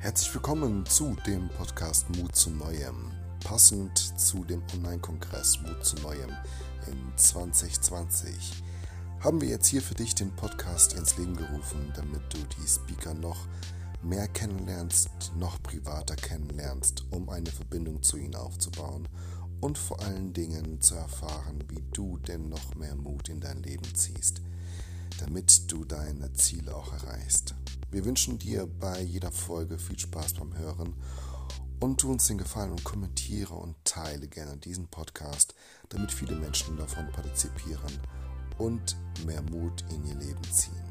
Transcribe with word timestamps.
Herzlich 0.00 0.32
willkommen 0.32 0.86
zu 0.86 1.16
dem 1.26 1.48
Podcast 1.48 2.08
Mut 2.10 2.36
zu 2.36 2.50
Neuem. 2.50 3.10
Passend 3.42 3.98
zu 3.98 4.44
dem 4.44 4.62
Online-Kongress 4.74 5.60
Mut 5.62 5.84
zu 5.84 5.96
Neuem 5.96 6.30
in 6.86 7.12
2020 7.16 8.62
haben 9.18 9.40
wir 9.40 9.48
jetzt 9.48 9.66
hier 9.66 9.82
für 9.82 9.96
dich 9.96 10.14
den 10.14 10.30
Podcast 10.36 10.92
ins 10.92 11.18
Leben 11.18 11.36
gerufen, 11.36 11.92
damit 11.96 12.22
du 12.32 12.38
die 12.38 12.68
Speaker 12.68 13.12
noch 13.12 13.48
mehr 14.00 14.28
kennenlernst, 14.28 15.32
noch 15.36 15.60
privater 15.64 16.14
kennenlernst, 16.14 17.04
um 17.10 17.28
eine 17.28 17.50
Verbindung 17.50 18.00
zu 18.00 18.18
ihnen 18.18 18.36
aufzubauen 18.36 19.08
und 19.60 19.76
vor 19.78 20.00
allen 20.00 20.32
Dingen 20.32 20.80
zu 20.80 20.94
erfahren, 20.94 21.64
wie 21.70 21.82
du 21.92 22.18
denn 22.18 22.48
noch 22.48 22.76
mehr 22.76 22.94
Mut 22.94 23.28
in 23.28 23.40
dein 23.40 23.64
Leben 23.64 23.92
ziehst, 23.96 24.42
damit 25.18 25.72
du 25.72 25.84
deine 25.84 26.32
Ziele 26.34 26.76
auch 26.76 26.92
erreichst. 26.92 27.56
Wir 27.90 28.04
wünschen 28.04 28.38
dir 28.38 28.66
bei 28.66 29.00
jeder 29.00 29.32
Folge 29.32 29.78
viel 29.78 29.98
Spaß 29.98 30.34
beim 30.34 30.54
Hören 30.58 30.92
und 31.80 31.98
tu 31.98 32.10
uns 32.10 32.26
den 32.26 32.36
Gefallen 32.36 32.72
und 32.72 32.84
kommentiere 32.84 33.54
und 33.54 33.76
teile 33.82 34.28
gerne 34.28 34.58
diesen 34.58 34.88
Podcast, 34.88 35.54
damit 35.88 36.12
viele 36.12 36.36
Menschen 36.36 36.76
davon 36.76 37.10
partizipieren 37.12 37.98
und 38.58 38.94
mehr 39.24 39.40
Mut 39.40 39.84
in 39.90 40.04
ihr 40.04 40.16
Leben 40.16 40.42
ziehen. 40.52 40.84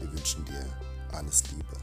Wir 0.00 0.10
wünschen 0.10 0.44
dir 0.44 0.66
alles 1.12 1.44
Liebe. 1.52 1.76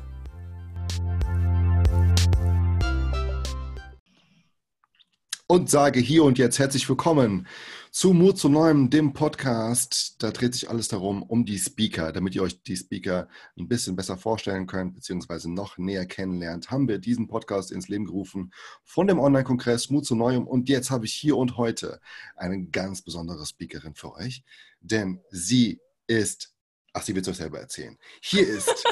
Und 5.48 5.70
sage 5.70 6.02
hier 6.02 6.26
und 6.26 6.38
jetzt 6.38 6.60
herzlich 6.60 6.90
willkommen 6.90 7.48
zu 7.92 8.14
Mut 8.14 8.38
zu 8.38 8.48
Neuem, 8.48 8.90
dem 8.90 9.12
Podcast. 9.12 10.16
Da 10.20 10.32
dreht 10.32 10.54
sich 10.54 10.70
alles 10.70 10.88
darum, 10.88 11.24
um 11.24 11.46
die 11.46 11.60
Speaker. 11.60 12.14
Damit 12.14 12.34
ihr 12.34 12.42
euch 12.42 12.64
die 12.64 12.78
Speaker 12.78 13.28
ein 13.60 13.68
bisschen 13.68 13.98
besser 13.98 14.18
vorstellen 14.18 14.66
könnt, 14.66 14.96
beziehungsweise 14.96 15.52
noch 15.52 15.78
näher 15.78 16.06
kennenlernt, 16.06 16.72
haben 16.72 16.88
wir 16.88 17.00
diesen 17.00 17.28
Podcast 17.28 17.70
ins 17.70 17.90
Leben 17.90 18.06
gerufen 18.06 18.54
von 18.86 19.08
dem 19.08 19.20
Online-Kongress 19.20 19.90
Mut 19.90 20.06
zu 20.06 20.16
Neuem. 20.16 20.48
Und 20.48 20.70
jetzt 20.70 20.90
habe 20.90 21.06
ich 21.06 21.14
hier 21.14 21.36
und 21.36 21.58
heute 21.58 22.00
eine 22.38 22.66
ganz 22.66 23.02
besondere 23.02 23.46
Speakerin 23.46 23.94
für 23.94 24.16
euch, 24.16 24.46
denn 24.80 25.20
sie 25.30 25.82
ist, 26.08 26.54
ach, 26.94 27.04
sie 27.04 27.14
wird 27.14 27.28
es 27.28 27.32
euch 27.32 27.38
selber 27.38 27.60
erzählen. 27.60 27.98
Hier 28.22 28.48
ist 28.48 28.86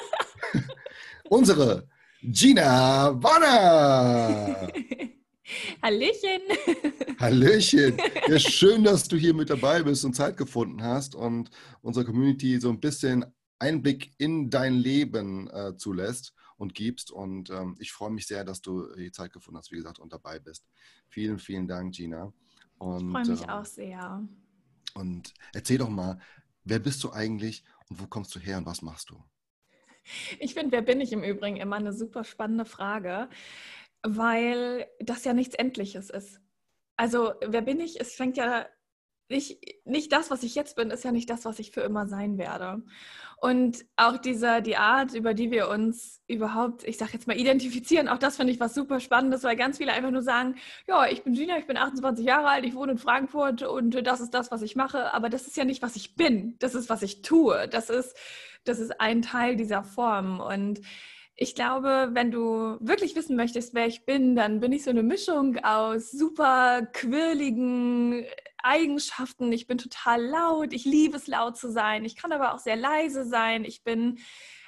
unsere 1.30 1.88
Gina 2.22 3.16
Wanner. 3.24 4.74
Hallöchen. 5.84 6.42
Hallöchen. 7.20 7.98
Ja, 8.28 8.40
schön, 8.40 8.84
dass 8.84 9.08
du 9.08 9.18
hier 9.18 9.34
mit 9.34 9.50
dabei 9.50 9.84
bist 9.84 10.06
und 10.06 10.14
Zeit 10.14 10.38
gefunden 10.38 10.84
hast 10.84 11.16
und 11.16 11.50
unserer 11.82 12.06
Community 12.06 12.60
so 12.60 12.70
ein 12.70 12.80
bisschen 12.80 13.26
Einblick 13.60 14.12
in 14.18 14.50
dein 14.50 14.76
Leben 14.76 15.50
äh, 15.50 15.76
zulässt 15.76 16.34
und 16.58 16.74
gibst. 16.74 17.12
Und 17.12 17.50
ähm, 17.50 17.76
ich 17.80 17.92
freue 17.92 18.12
mich 18.12 18.28
sehr, 18.28 18.44
dass 18.44 18.62
du 18.62 18.94
die 18.96 19.12
Zeit 19.12 19.34
gefunden 19.34 19.58
hast, 19.58 19.72
wie 19.72 19.78
gesagt, 19.78 20.00
und 20.00 20.14
dabei 20.14 20.40
bist. 20.40 20.66
Vielen, 21.10 21.40
vielen 21.40 21.68
Dank, 21.68 21.96
Gina. 21.96 22.34
Und, 22.78 23.08
ich 23.08 23.12
freue 23.12 23.30
mich 23.30 23.44
ähm, 23.44 23.50
auch 23.50 23.66
sehr. 23.66 24.28
Und 24.94 25.34
erzähl 25.54 25.78
doch 25.78 25.90
mal, 25.90 26.20
wer 26.64 26.80
bist 26.80 27.04
du 27.04 27.12
eigentlich 27.12 27.64
und 27.90 28.02
wo 28.02 28.08
kommst 28.08 28.34
du 28.36 28.40
her 28.40 28.58
und 28.58 28.66
was 28.66 28.82
machst 28.82 29.10
du? 29.10 29.22
Ich 30.40 30.54
finde, 30.54 30.72
wer 30.72 30.82
bin 30.82 31.02
ich 31.02 31.12
im 31.12 31.24
Übrigen 31.24 31.58
immer 31.58 31.76
eine 31.76 31.94
super 31.94 32.24
spannende 32.24 32.66
Frage 32.66 33.30
weil 34.04 34.88
das 35.00 35.24
ja 35.26 35.34
nichts 35.34 35.56
Endliches 35.56 36.10
ist. 36.10 36.40
Also, 36.96 37.34
wer 37.46 37.62
bin 37.62 37.80
ich? 37.80 38.00
Es 38.00 38.14
fängt 38.14 38.38
ja 38.38 38.66
nicht, 39.30 39.60
nicht 39.86 40.12
das, 40.12 40.32
was 40.32 40.44
ich 40.44 40.56
jetzt 40.56 40.76
bin, 40.76 40.90
ist 40.90 41.04
ja 41.04 41.12
nicht 41.12 41.30
das, 41.30 41.46
was 41.46 41.60
ich 41.60 41.72
für 41.72 41.82
immer 41.82 42.08
sein 42.08 42.38
werde. 42.38 42.84
Und 43.38 43.86
auch 43.96 44.18
dieser, 44.18 44.60
die 44.60 44.76
Art, 44.76 45.14
über 45.14 45.34
die 45.34 45.52
wir 45.52 45.70
uns 45.70 46.22
überhaupt, 46.28 46.84
ich 46.84 46.98
sage 46.98 47.12
jetzt 47.14 47.28
mal, 47.28 47.38
identifizieren, 47.40 48.10
auch 48.10 48.18
das 48.18 48.36
finde 48.36 48.52
ich 48.52 48.60
was 48.60 48.74
super 48.74 49.00
Spannendes, 49.00 49.44
weil 49.44 49.56
ganz 49.56 49.78
viele 49.78 49.94
einfach 49.94 50.12
nur 50.12 50.24
sagen, 50.24 50.56
ja, 50.88 51.08
ich 51.08 51.24
bin 51.24 51.34
Gina, 51.34 51.58
ich 51.58 51.68
bin 51.68 51.78
28 51.78 52.26
Jahre 52.26 52.50
alt, 52.50 52.66
ich 52.66 52.76
wohne 52.76 52.94
in 52.94 52.98
Frankfurt 52.98 53.62
und 53.62 54.06
das 54.06 54.20
ist 54.20 54.34
das, 54.34 54.52
was 54.52 54.62
ich 54.62 54.76
mache. 54.76 55.14
Aber 55.14 55.30
das 55.30 55.48
ist 55.48 55.56
ja 55.56 55.64
nicht, 55.64 55.82
was 55.82 55.96
ich 55.96 56.16
bin. 56.16 56.56
Das 56.60 56.76
ist, 56.76 56.90
was 56.90 57.02
ich 57.02 57.22
tue. 57.22 57.70
Das 57.70 57.90
ist, 57.90 58.18
das 58.66 58.80
ist 58.80 59.00
ein 59.00 59.22
Teil 59.22 59.56
dieser 59.56 59.84
Form. 59.84 60.42
Und 60.42 60.82
ich 61.42 61.56
glaube, 61.56 62.10
wenn 62.12 62.32
du 62.32 62.76
wirklich 62.82 63.16
wissen 63.16 63.38
möchtest, 63.38 63.74
wer 63.74 63.88
ich 63.88 64.06
bin, 64.06 64.36
dann 64.36 64.60
bin 64.60 64.74
ich 64.74 64.84
so 64.84 64.90
eine 64.90 65.04
Mischung 65.04 65.58
aus 65.64 66.12
super 66.12 66.86
quirligen 66.92 68.26
Eigenschaften. 68.62 69.50
Ich 69.54 69.66
bin 69.66 69.78
total 69.78 70.22
laut. 70.22 70.74
Ich 70.74 70.84
liebe 70.84 71.16
es, 71.16 71.28
laut 71.28 71.56
zu 71.56 71.72
sein. 71.72 72.04
Ich 72.04 72.18
kann 72.18 72.34
aber 72.34 72.54
auch 72.54 72.60
sehr 72.60 72.76
leise 72.76 73.24
sein. 73.24 73.64
Ich 73.64 73.86
bin 73.86 74.20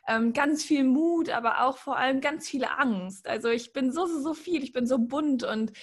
ähm, 0.07 0.31
ganz 0.31 0.63
viel 0.63 0.85
Mut, 0.85 1.29
aber 1.29 1.65
auch 1.65 1.77
vor 1.77 1.97
allem 1.97 2.21
ganz 2.21 2.47
viel 2.47 2.63
Angst. 2.63 3.27
Also 3.27 3.49
ich 3.49 3.73
bin 3.73 3.91
so, 3.91 4.05
so, 4.05 4.21
so 4.21 4.33
viel. 4.33 4.63
Ich 4.63 4.71
bin 4.71 4.87
so 4.87 4.97
bunt 4.97 5.43
und 5.43 5.73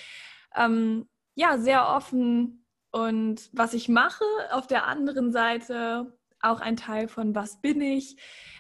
ähm, 0.57 1.07
ja, 1.35 1.59
sehr 1.59 1.87
offen. 1.87 2.65
Und 2.93 3.51
was 3.53 3.75
ich 3.75 3.91
mache 3.91 4.25
auf 4.53 4.67
der 4.67 4.87
anderen 4.87 5.33
Seite, 5.33 6.18
auch 6.41 6.61
ein 6.61 6.77
Teil 6.77 7.09
von 7.09 7.35
was 7.35 7.61
bin 7.61 7.81
ich. 7.81 8.17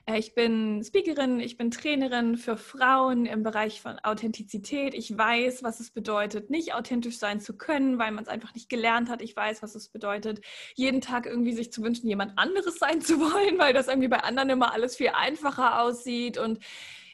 Äh, 0.07 0.19
ich 0.19 0.35
bin 0.35 0.83
Speakerin, 0.83 1.41
ich 1.41 1.57
bin 1.57 1.71
Trainerin 1.71 2.37
für 2.37 2.57
Frauen 2.57 3.27
im 3.27 3.43
Bereich 3.43 3.81
von 3.81 3.99
Authentizität. 4.01 4.95
Ich 4.95 5.17
weiß, 5.17 5.63
was 5.63 5.81
es 5.81 5.91
bedeutet, 5.91 6.51
nicht 6.51 6.75
authentisch 6.75 7.19
sein 7.19 7.41
zu 7.41 7.57
können, 7.57 7.99
weil 7.99 8.13
man 8.13 8.25
es 8.25 8.29
einfach 8.29 8.55
nicht 8.55 8.69
gelernt 8.69 9.09
hat. 9.09 9.23
Ich 9.23 9.37
weiß, 9.37 9.63
was 9.63 9.75
es 9.75 9.89
bedeutet, 9.89 10.41
jeden 10.75 11.01
Tag 11.01 11.27
irgendwie 11.27 11.53
sich 11.53 11.73
zu 11.73 11.83
wünschen, 11.83 12.09
jemand 12.09 12.39
anderes 12.39 12.79
sein 12.79 13.01
zu 13.01 13.19
wollen, 13.21 13.59
weil 13.59 13.73
das 13.73 13.89
irgendwie 13.89 14.09
bei 14.09 14.21
anderen 14.21 14.51
immer 14.51 14.73
alles 14.73 14.97
viel 14.97 15.11
einfacher 15.15 15.81
aussieht. 15.81 16.39
Und 16.39 16.59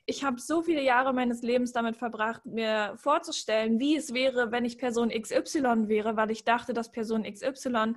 ich 0.07 0.23
habe 0.23 0.41
so 0.41 0.63
viele 0.63 0.83
Jahre 0.83 1.15
meines 1.15 1.43
Lebens 1.43 1.73
damit 1.73 1.97
verbracht, 1.97 2.45
mir 2.45 2.95
vorzustellen, 2.97 3.81
wie 3.81 3.97
es 3.97 4.13
wäre, 4.13 4.53
wenn 4.53 4.65
ich 4.65 4.79
Person 4.79 5.11
XY 5.11 5.89
wäre, 5.89 6.17
weil 6.17 6.31
ich 6.31 6.45
dachte, 6.45 6.75
dass 6.75 6.91
Person 6.91 7.25
XY 7.25 7.95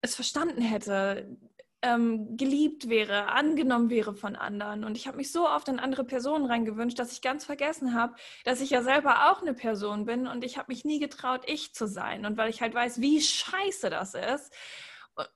es 0.00 0.14
verstanden 0.14 0.62
hätte, 0.62 1.36
ähm, 1.84 2.38
geliebt 2.38 2.88
wäre, 2.88 3.28
angenommen 3.28 3.90
wäre 3.90 4.14
von 4.14 4.36
anderen. 4.36 4.84
Und 4.84 4.96
ich 4.96 5.06
habe 5.06 5.18
mich 5.18 5.30
so 5.30 5.46
oft 5.46 5.68
in 5.68 5.78
andere 5.78 6.04
Personen 6.04 6.46
reingewünscht, 6.46 6.98
dass 6.98 7.12
ich 7.12 7.20
ganz 7.20 7.44
vergessen 7.44 7.94
habe, 7.94 8.14
dass 8.44 8.62
ich 8.62 8.70
ja 8.70 8.82
selber 8.82 9.30
auch 9.30 9.42
eine 9.42 9.52
Person 9.52 10.06
bin 10.06 10.26
und 10.26 10.44
ich 10.44 10.56
habe 10.56 10.72
mich 10.72 10.84
nie 10.84 10.98
getraut, 10.98 11.42
ich 11.46 11.74
zu 11.74 11.86
sein. 11.86 12.24
Und 12.24 12.38
weil 12.38 12.48
ich 12.48 12.62
halt 12.62 12.74
weiß, 12.74 13.02
wie 13.02 13.20
scheiße 13.20 13.90
das 13.90 14.14
ist, 14.14 14.50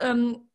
ähm, 0.00 0.50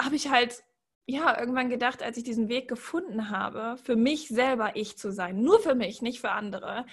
habe 0.00 0.16
ich 0.16 0.30
halt 0.30 0.64
ja, 1.08 1.38
irgendwann 1.38 1.68
gedacht, 1.68 2.02
als 2.02 2.16
ich 2.16 2.24
diesen 2.24 2.48
Weg 2.48 2.66
gefunden 2.66 3.30
habe, 3.30 3.76
für 3.76 3.94
mich 3.94 4.28
selber 4.28 4.72
ich 4.74 4.98
zu 4.98 5.12
sein, 5.12 5.40
nur 5.42 5.60
für 5.60 5.76
mich, 5.76 6.02
nicht 6.02 6.20
für 6.20 6.32
andere, 6.32 6.86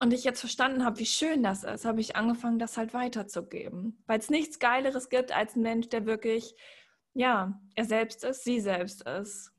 und 0.00 0.12
ich 0.12 0.24
jetzt 0.24 0.40
verstanden 0.40 0.84
habe, 0.84 0.98
wie 0.98 1.06
schön 1.06 1.42
das 1.42 1.64
ist, 1.64 1.84
habe 1.84 2.00
ich 2.00 2.16
angefangen, 2.16 2.58
das 2.58 2.76
halt 2.76 2.94
weiterzugeben. 2.94 4.02
Weil 4.06 4.18
es 4.18 4.28
nichts 4.28 4.58
Geileres 4.58 5.08
gibt 5.08 5.32
als 5.32 5.56
ein 5.56 5.62
Mensch, 5.62 5.88
der 5.88 6.04
wirklich 6.04 6.54
ja, 7.14 7.60
er 7.74 7.84
selbst 7.84 8.24
ist, 8.24 8.44
sie 8.44 8.60
selbst 8.60 9.02
ist. 9.02 9.52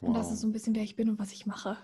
Wow. 0.00 0.08
Und 0.08 0.14
das 0.14 0.30
ist 0.30 0.40
so 0.40 0.46
ein 0.46 0.52
bisschen, 0.52 0.74
wer 0.74 0.82
ich 0.82 0.96
bin 0.96 1.08
und 1.08 1.18
was 1.18 1.32
ich 1.32 1.46
mache. 1.46 1.78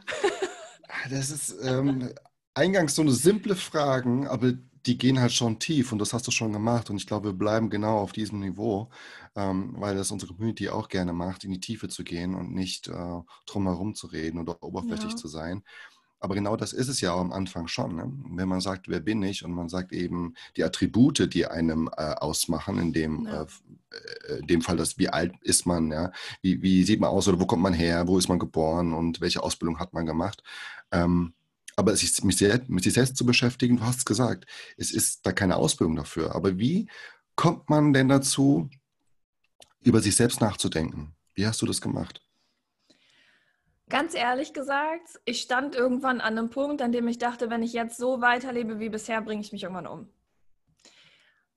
Ah, 0.93 1.09
das 1.09 1.31
ist 1.31 1.55
ähm, 1.63 2.11
eingangs 2.55 2.97
so 2.97 3.03
eine 3.03 3.13
simple 3.13 3.55
Fragen, 3.55 4.27
aber 4.27 4.55
die 4.87 4.99
gehen 4.99 5.21
halt 5.21 5.33
schon 5.33 5.59
tief 5.59 5.93
und 5.93 5.99
das 5.99 6.13
hast 6.13 6.27
du 6.27 6.31
schon 6.31 6.53
gemacht 6.53 6.91
und 6.91 6.97
ich 6.97 7.07
glaube, 7.07 7.29
wir 7.29 7.33
bleiben 7.33 7.71
genau 7.71 7.99
auf 7.99 8.13
diesem 8.13 8.41
Niveau, 8.41 8.91
ähm, 9.37 9.75
weil 9.77 9.95
das 9.95 10.11
unsere 10.11 10.33
Community 10.33 10.69
auch 10.69 10.89
gerne 10.89 11.13
macht, 11.13 11.45
in 11.45 11.53
die 11.53 11.61
Tiefe 11.61 11.89
zu 11.89 12.03
gehen 12.03 12.35
und 12.35 12.53
nicht 12.53 12.89
äh, 12.89 13.21
drumherum 13.47 13.95
zu 13.95 14.07
reden 14.07 14.41
oder 14.41 14.63
oberflächlich 14.63 15.13
ja. 15.13 15.17
zu 15.17 15.29
sein. 15.29 15.63
Aber 16.21 16.35
genau 16.35 16.55
das 16.55 16.75
ist 16.75 16.89
es 16.89 17.01
ja 17.01 17.13
auch 17.13 17.21
am 17.21 17.33
Anfang 17.33 17.67
schon. 17.67 17.97
Ne? 17.97 18.13
Wenn 18.37 18.49
man 18.49 18.61
sagt, 18.61 18.89
wer 18.89 19.01
bin 19.01 19.23
ich? 19.23 19.43
Und 19.45 19.53
man 19.53 19.71
sagt 19.71 19.93
eben 19.93 20.35
die 20.57 20.65
Attribute, 20.65 21.33
die 21.33 21.47
einem 21.47 21.89
äh, 21.97 22.13
ausmachen, 22.13 22.79
in 22.79 22.93
dem, 22.93 23.27
ja. 23.27 23.47
äh, 24.29 24.39
in 24.39 24.47
dem 24.47 24.61
Fall, 24.61 24.77
dass 24.77 24.99
wie 24.99 25.09
alt 25.09 25.33
ist 25.43 25.65
man, 25.67 25.91
ja? 25.91 26.13
wie, 26.43 26.61
wie 26.61 26.85
sieht 26.85 27.01
man 27.01 27.09
aus 27.09 27.27
oder 27.27 27.41
wo 27.41 27.47
kommt 27.47 27.63
man 27.63 27.73
her, 27.73 28.07
wo 28.07 28.19
ist 28.19 28.29
man 28.29 28.39
geboren 28.39 28.93
und 28.93 29.23
welche 29.23 29.43
Ausbildung 29.43 29.79
hat 29.79 29.95
man 29.95 30.05
gemacht. 30.05 30.43
Ähm, 30.93 31.33
aber 31.77 31.97
sich, 31.97 32.23
mich 32.23 32.37
sehr, 32.37 32.61
mit 32.69 32.85
sich 32.85 32.93
selbst 32.93 33.17
zu 33.17 33.25
beschäftigen, 33.25 33.79
du 33.79 33.83
hast 33.85 34.01
es 34.01 34.05
gesagt, 34.05 34.45
es 34.77 34.93
ist 34.93 35.25
da 35.25 35.33
keine 35.33 35.57
Ausbildung 35.57 35.97
dafür. 35.97 36.35
Aber 36.35 36.59
wie 36.59 36.87
kommt 37.35 37.71
man 37.71 37.95
denn 37.95 38.09
dazu, 38.09 38.69
über 39.83 40.03
sich 40.03 40.15
selbst 40.15 40.43
nachzudenken? 40.43 41.15
Wie 41.35 41.47
hast 41.47 41.63
du 41.63 41.67
das 41.67 41.81
gemacht? 41.81 42.21
Ganz 43.91 44.15
ehrlich 44.15 44.53
gesagt, 44.53 45.21
ich 45.25 45.41
stand 45.41 45.75
irgendwann 45.75 46.21
an 46.21 46.39
einem 46.39 46.49
Punkt, 46.49 46.81
an 46.81 46.93
dem 46.93 47.09
ich 47.09 47.19
dachte, 47.19 47.51
wenn 47.51 47.65
ich 47.65 47.73
jetzt 47.73 47.99
so 47.99 48.21
weiterlebe 48.21 48.79
wie 48.79 48.89
bisher, 48.89 49.21
bringe 49.21 49.43
ich 49.43 49.51
mich 49.51 49.65
irgendwann 49.65 49.89
um. 49.89 50.09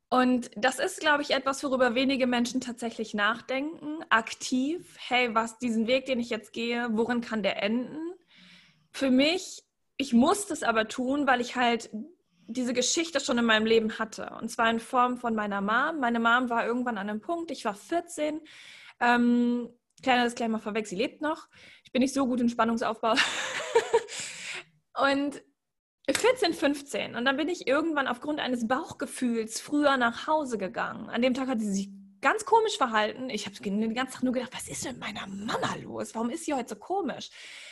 Und 0.09 0.50
das 0.56 0.80
ist, 0.80 1.00
glaube 1.00 1.21
ich, 1.21 1.31
etwas, 1.31 1.63
worüber 1.63 1.94
wenige 1.94 2.25
Menschen 2.25 2.59
tatsächlich 2.59 3.13
nachdenken, 3.13 4.03
aktiv. 4.09 4.95
Hey, 5.00 5.33
was 5.35 5.59
diesen 5.59 5.85
Weg, 5.85 6.07
den 6.07 6.19
ich 6.19 6.31
jetzt 6.31 6.53
gehe, 6.53 6.89
worin 6.91 7.21
kann 7.21 7.44
der 7.44 7.62
enden? 7.62 8.00
Für 8.91 9.12
mich, 9.12 9.63
ich 9.97 10.13
musste 10.13 10.53
es 10.53 10.63
aber 10.63 10.88
tun, 10.88 11.27
weil 11.27 11.39
ich 11.39 11.56
halt 11.56 11.91
diese 12.47 12.74
Geschichte 12.74 13.19
schon 13.19 13.38
in 13.38 13.45
meinem 13.45 13.68
Leben 13.68 14.00
hatte. 14.00 14.36
Und 14.41 14.50
zwar 14.50 14.71
in 14.71 14.79
Form 14.79 15.18
von 15.18 15.36
meiner 15.36 15.62
Mom. 15.62 16.00
Meine 16.00 16.19
Mom 16.19 16.50
war 16.50 16.65
irgendwann 16.65 16.97
an 16.97 17.09
einem 17.09 17.21
Punkt, 17.21 17.51
ich 17.51 17.63
war 17.63 17.75
14. 17.75 18.41
Ähm, 19.00 19.69
kleiner 20.01 20.25
Disclaimer 20.25 20.59
vorweg, 20.59 20.88
sie 20.88 20.95
lebt 20.95 21.21
noch 21.21 21.47
bin 21.93 22.01
nicht 22.01 22.13
so 22.13 22.25
gut 22.25 22.41
im 22.41 22.49
Spannungsaufbau. 22.49 23.13
Und 25.01 25.41
14, 26.11 26.53
15. 26.53 27.15
Und 27.15 27.23
dann 27.23 27.37
bin 27.37 27.47
ich 27.47 27.67
irgendwann 27.67 28.07
aufgrund 28.07 28.41
eines 28.41 28.67
Bauchgefühls 28.67 29.61
früher 29.61 29.95
nach 29.95 30.27
Hause 30.27 30.57
gegangen. 30.57 31.09
An 31.09 31.21
dem 31.21 31.33
Tag 31.33 31.47
hat 31.47 31.61
sie 31.61 31.71
sich 31.71 31.89
ganz 32.19 32.45
komisch 32.45 32.77
verhalten. 32.77 33.29
Ich 33.29 33.45
habe 33.45 33.55
den 33.55 33.93
ganzen 33.93 34.13
Tag 34.13 34.23
nur 34.23 34.33
gedacht, 34.33 34.53
was 34.53 34.67
ist 34.67 34.85
mit 34.85 34.99
meiner 34.99 35.27
Mama 35.27 35.75
los? 35.81 36.15
Warum 36.15 36.29
ist 36.29 36.45
sie 36.45 36.53
heute 36.53 36.69
so 36.69 36.75
komisch? 36.75 37.29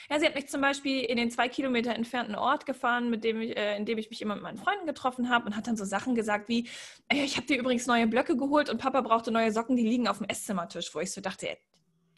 Ja, 0.10 0.20
sie 0.20 0.26
hat 0.26 0.36
mich 0.36 0.48
zum 0.48 0.62
Beispiel 0.62 1.02
in 1.02 1.18
den 1.18 1.32
zwei 1.32 1.50
Kilometer 1.50 1.96
entfernten 1.96 2.36
Ort 2.36 2.66
gefahren, 2.66 3.10
mit 3.10 3.24
dem 3.24 3.42
ich, 3.42 3.58
äh, 3.58 3.78
in 3.78 3.86
dem 3.86 3.98
ich 3.98 4.10
mich 4.10 4.22
immer 4.22 4.36
mit 4.36 4.44
meinen 4.44 4.58
Freunden 4.58 4.86
getroffen 4.86 5.30
habe 5.30 5.48
und 5.48 5.56
hat 5.56 5.68
dann 5.68 5.78
so 5.78 5.86
Sachen 5.86 6.16
gesagt 6.16 6.48
wie, 6.48 6.70
ich 7.12 7.38
habe 7.38 7.48
dir 7.48 7.58
übrigens 7.58 7.88
neue 7.88 8.08
Blöcke 8.08 8.38
geholt 8.38 8.70
und 8.70 8.78
Papa 8.78 9.02
brauchte 9.02 9.32
neue 9.32 9.52
Socken, 9.52 9.78
die 9.78 9.88
liegen 9.88 10.08
auf 10.08 10.20
dem 10.20 10.28
Esszimmertisch, 10.28 10.94
wo 10.94 11.00
ich 11.00 11.12
so 11.12 11.22
dachte, 11.22 11.58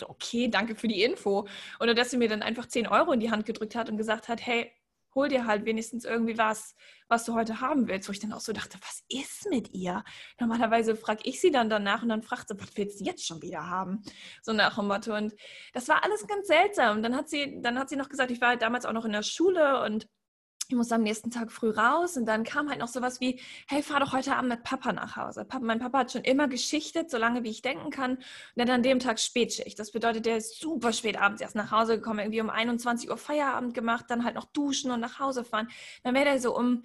okay, 0.05 0.47
danke 0.47 0.75
für 0.75 0.87
die 0.87 1.03
Info. 1.03 1.47
Oder 1.79 1.93
dass 1.93 2.11
sie 2.11 2.17
mir 2.17 2.29
dann 2.29 2.41
einfach 2.41 2.67
10 2.67 2.87
Euro 2.87 3.11
in 3.11 3.19
die 3.19 3.31
Hand 3.31 3.45
gedrückt 3.45 3.75
hat 3.75 3.89
und 3.89 3.97
gesagt 3.97 4.27
hat, 4.29 4.45
hey, 4.45 4.71
hol 5.15 5.29
dir 5.29 5.45
halt 5.45 5.65
wenigstens 5.65 6.05
irgendwie 6.05 6.37
was, 6.37 6.75
was 7.07 7.25
du 7.25 7.33
heute 7.33 7.61
haben 7.61 7.87
willst. 7.87 8.07
Wo 8.07 8.11
ich 8.11 8.19
dann 8.19 8.33
auch 8.33 8.39
so 8.39 8.53
dachte, 8.53 8.77
was 8.81 9.03
ist 9.09 9.49
mit 9.49 9.73
ihr? 9.73 10.03
Normalerweise 10.39 10.95
frage 10.95 11.21
ich 11.25 11.39
sie 11.39 11.51
dann 11.51 11.69
danach 11.69 12.01
und 12.01 12.09
dann 12.09 12.23
fragt 12.23 12.47
sie, 12.47 12.59
was 12.59 12.75
willst 12.75 12.99
du 12.99 13.05
jetzt 13.05 13.25
schon 13.25 13.41
wieder 13.41 13.69
haben? 13.69 14.01
So 14.41 14.53
nach 14.53 14.75
dem 14.75 14.87
Motto. 14.87 15.15
Und 15.15 15.33
das 15.73 15.87
war 15.87 16.03
alles 16.03 16.25
ganz 16.27 16.47
seltsam. 16.47 17.03
Dann 17.03 17.15
hat 17.15 17.29
sie, 17.29 17.61
dann 17.61 17.77
hat 17.77 17.89
sie 17.89 17.95
noch 17.95 18.09
gesagt, 18.09 18.31
ich 18.31 18.41
war 18.41 18.49
halt 18.49 18.61
damals 18.61 18.85
auch 18.85 18.93
noch 18.93 19.05
in 19.05 19.11
der 19.11 19.23
Schule 19.23 19.83
und 19.83 20.07
ich 20.73 20.77
musste 20.77 20.95
am 20.95 21.03
nächsten 21.03 21.29
Tag 21.29 21.51
früh 21.51 21.69
raus 21.69 22.17
und 22.17 22.25
dann 22.25 22.43
kam 22.43 22.67
halt 22.69 22.79
noch 22.79 22.87
sowas 22.87 23.21
wie, 23.21 23.39
hey, 23.67 23.83
fahr 23.83 23.99
doch 23.99 24.11
heute 24.11 24.35
Abend 24.35 24.49
mit 24.49 24.63
Papa 24.63 24.91
nach 24.91 25.15
Hause. 25.15 25.45
Papa, 25.45 25.63
mein 25.63 25.79
Papa 25.79 25.99
hat 25.99 26.11
schon 26.11 26.23
immer 26.23 26.47
geschichtet, 26.47 27.11
so 27.11 27.17
lange 27.17 27.43
wie 27.43 27.49
ich 27.49 27.61
denken 27.61 27.91
kann. 27.91 28.15
Und 28.15 28.23
dann 28.55 28.69
an 28.69 28.81
dem 28.81 28.99
Tag 28.99 29.19
Spätschicht. 29.19 29.77
Das 29.77 29.91
bedeutet, 29.91 30.25
der 30.25 30.37
ist 30.37 30.59
super 30.59 30.91
spät 30.91 31.21
abends 31.21 31.41
erst 31.41 31.55
nach 31.55 31.71
Hause 31.71 31.97
gekommen, 31.97 32.19
irgendwie 32.19 32.41
um 32.41 32.49
21 32.49 33.09
Uhr 33.09 33.17
Feierabend 33.17 33.75
gemacht, 33.75 34.05
dann 34.09 34.23
halt 34.23 34.35
noch 34.35 34.45
duschen 34.45 34.89
und 34.89 34.99
nach 34.99 35.19
Hause 35.19 35.43
fahren. 35.43 35.69
Dann 36.03 36.15
wäre 36.15 36.25
der 36.25 36.39
so 36.39 36.57
um 36.57 36.83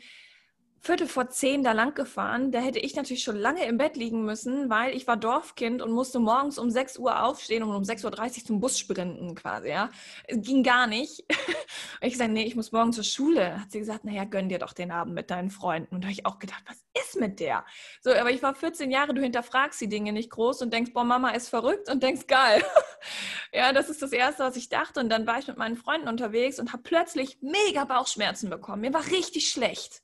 Viertel 0.80 1.08
vor 1.08 1.28
zehn 1.28 1.64
da 1.64 1.72
lang 1.72 1.94
gefahren. 1.94 2.52
Da 2.52 2.60
hätte 2.60 2.78
ich 2.78 2.94
natürlich 2.94 3.22
schon 3.22 3.36
lange 3.36 3.64
im 3.64 3.78
Bett 3.78 3.96
liegen 3.96 4.24
müssen, 4.24 4.70
weil 4.70 4.94
ich 4.94 5.06
war 5.06 5.16
Dorfkind 5.16 5.82
und 5.82 5.90
musste 5.90 6.20
morgens 6.20 6.58
um 6.58 6.70
6 6.70 6.98
Uhr 6.98 7.22
aufstehen 7.22 7.62
und 7.62 7.74
um 7.74 7.82
6.30 7.82 8.04
Uhr 8.04 8.44
zum 8.46 8.60
Bus 8.60 8.78
sprinten 8.78 9.34
quasi. 9.34 9.68
Ja. 9.68 9.90
Es 10.24 10.40
ging 10.40 10.62
gar 10.62 10.86
nicht. 10.86 11.24
ich 12.00 12.16
sagte, 12.16 12.32
nee, 12.32 12.44
ich 12.44 12.54
muss 12.54 12.72
morgen 12.72 12.92
zur 12.92 13.04
Schule. 13.04 13.60
Hat 13.60 13.72
sie 13.72 13.80
gesagt, 13.80 14.04
naja, 14.04 14.24
gönn 14.24 14.48
dir 14.48 14.58
doch 14.58 14.72
den 14.72 14.90
Abend 14.92 15.14
mit 15.14 15.30
deinen 15.30 15.50
Freunden. 15.50 15.94
Und 15.94 16.02
da 16.02 16.06
habe 16.06 16.12
ich 16.12 16.26
auch 16.26 16.38
gedacht, 16.38 16.62
was 16.66 16.84
ist 17.02 17.20
mit 17.20 17.40
der? 17.40 17.64
So, 18.00 18.12
aber 18.12 18.30
ich 18.30 18.42
war 18.42 18.54
14 18.54 18.90
Jahre, 18.90 19.14
du 19.14 19.22
hinterfragst 19.22 19.80
die 19.80 19.88
Dinge 19.88 20.12
nicht 20.12 20.30
groß 20.30 20.62
und 20.62 20.72
denkst, 20.72 20.92
boah, 20.92 21.04
Mama 21.04 21.30
ist 21.30 21.48
verrückt 21.48 21.90
und 21.90 22.02
denkst, 22.02 22.26
geil. 22.28 22.62
ja, 23.52 23.72
das 23.72 23.88
ist 23.88 24.00
das 24.00 24.12
Erste, 24.12 24.44
was 24.44 24.56
ich 24.56 24.68
dachte. 24.68 25.00
Und 25.00 25.10
dann 25.10 25.26
war 25.26 25.38
ich 25.38 25.48
mit 25.48 25.56
meinen 25.56 25.76
Freunden 25.76 26.08
unterwegs 26.08 26.60
und 26.60 26.72
habe 26.72 26.82
plötzlich 26.82 27.38
mega 27.40 27.84
Bauchschmerzen 27.84 28.48
bekommen. 28.48 28.82
Mir 28.82 28.94
war 28.94 29.06
richtig 29.06 29.50
schlecht. 29.50 30.02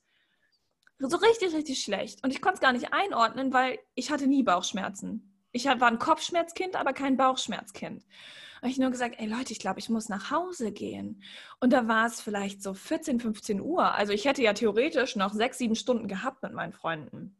So 1.08 1.16
richtig, 1.18 1.54
richtig 1.54 1.82
schlecht. 1.82 2.24
Und 2.24 2.30
ich 2.30 2.40
konnte 2.40 2.56
es 2.56 2.60
gar 2.60 2.72
nicht 2.72 2.92
einordnen, 2.92 3.52
weil 3.52 3.78
ich 3.94 4.10
hatte 4.10 4.26
nie 4.26 4.42
Bauchschmerzen. 4.42 5.34
Ich 5.52 5.66
war 5.66 5.86
ein 5.86 5.98
Kopfschmerzkind, 5.98 6.76
aber 6.76 6.92
kein 6.92 7.16
Bauchschmerzkind. 7.16 8.04
Und 8.62 8.70
ich 8.70 8.78
nur 8.78 8.90
gesagt, 8.90 9.16
ey 9.18 9.26
Leute, 9.26 9.52
ich 9.52 9.58
glaube, 9.58 9.78
ich 9.78 9.90
muss 9.90 10.08
nach 10.08 10.30
Hause 10.30 10.72
gehen. 10.72 11.22
Und 11.60 11.72
da 11.72 11.86
war 11.86 12.06
es 12.06 12.20
vielleicht 12.20 12.62
so 12.62 12.72
14, 12.72 13.20
15 13.20 13.60
Uhr. 13.60 13.94
Also 13.94 14.12
ich 14.12 14.24
hätte 14.24 14.42
ja 14.42 14.54
theoretisch 14.54 15.16
noch 15.16 15.34
sechs, 15.34 15.58
sieben 15.58 15.76
Stunden 15.76 16.08
gehabt 16.08 16.42
mit 16.42 16.54
meinen 16.54 16.72
Freunden. 16.72 17.36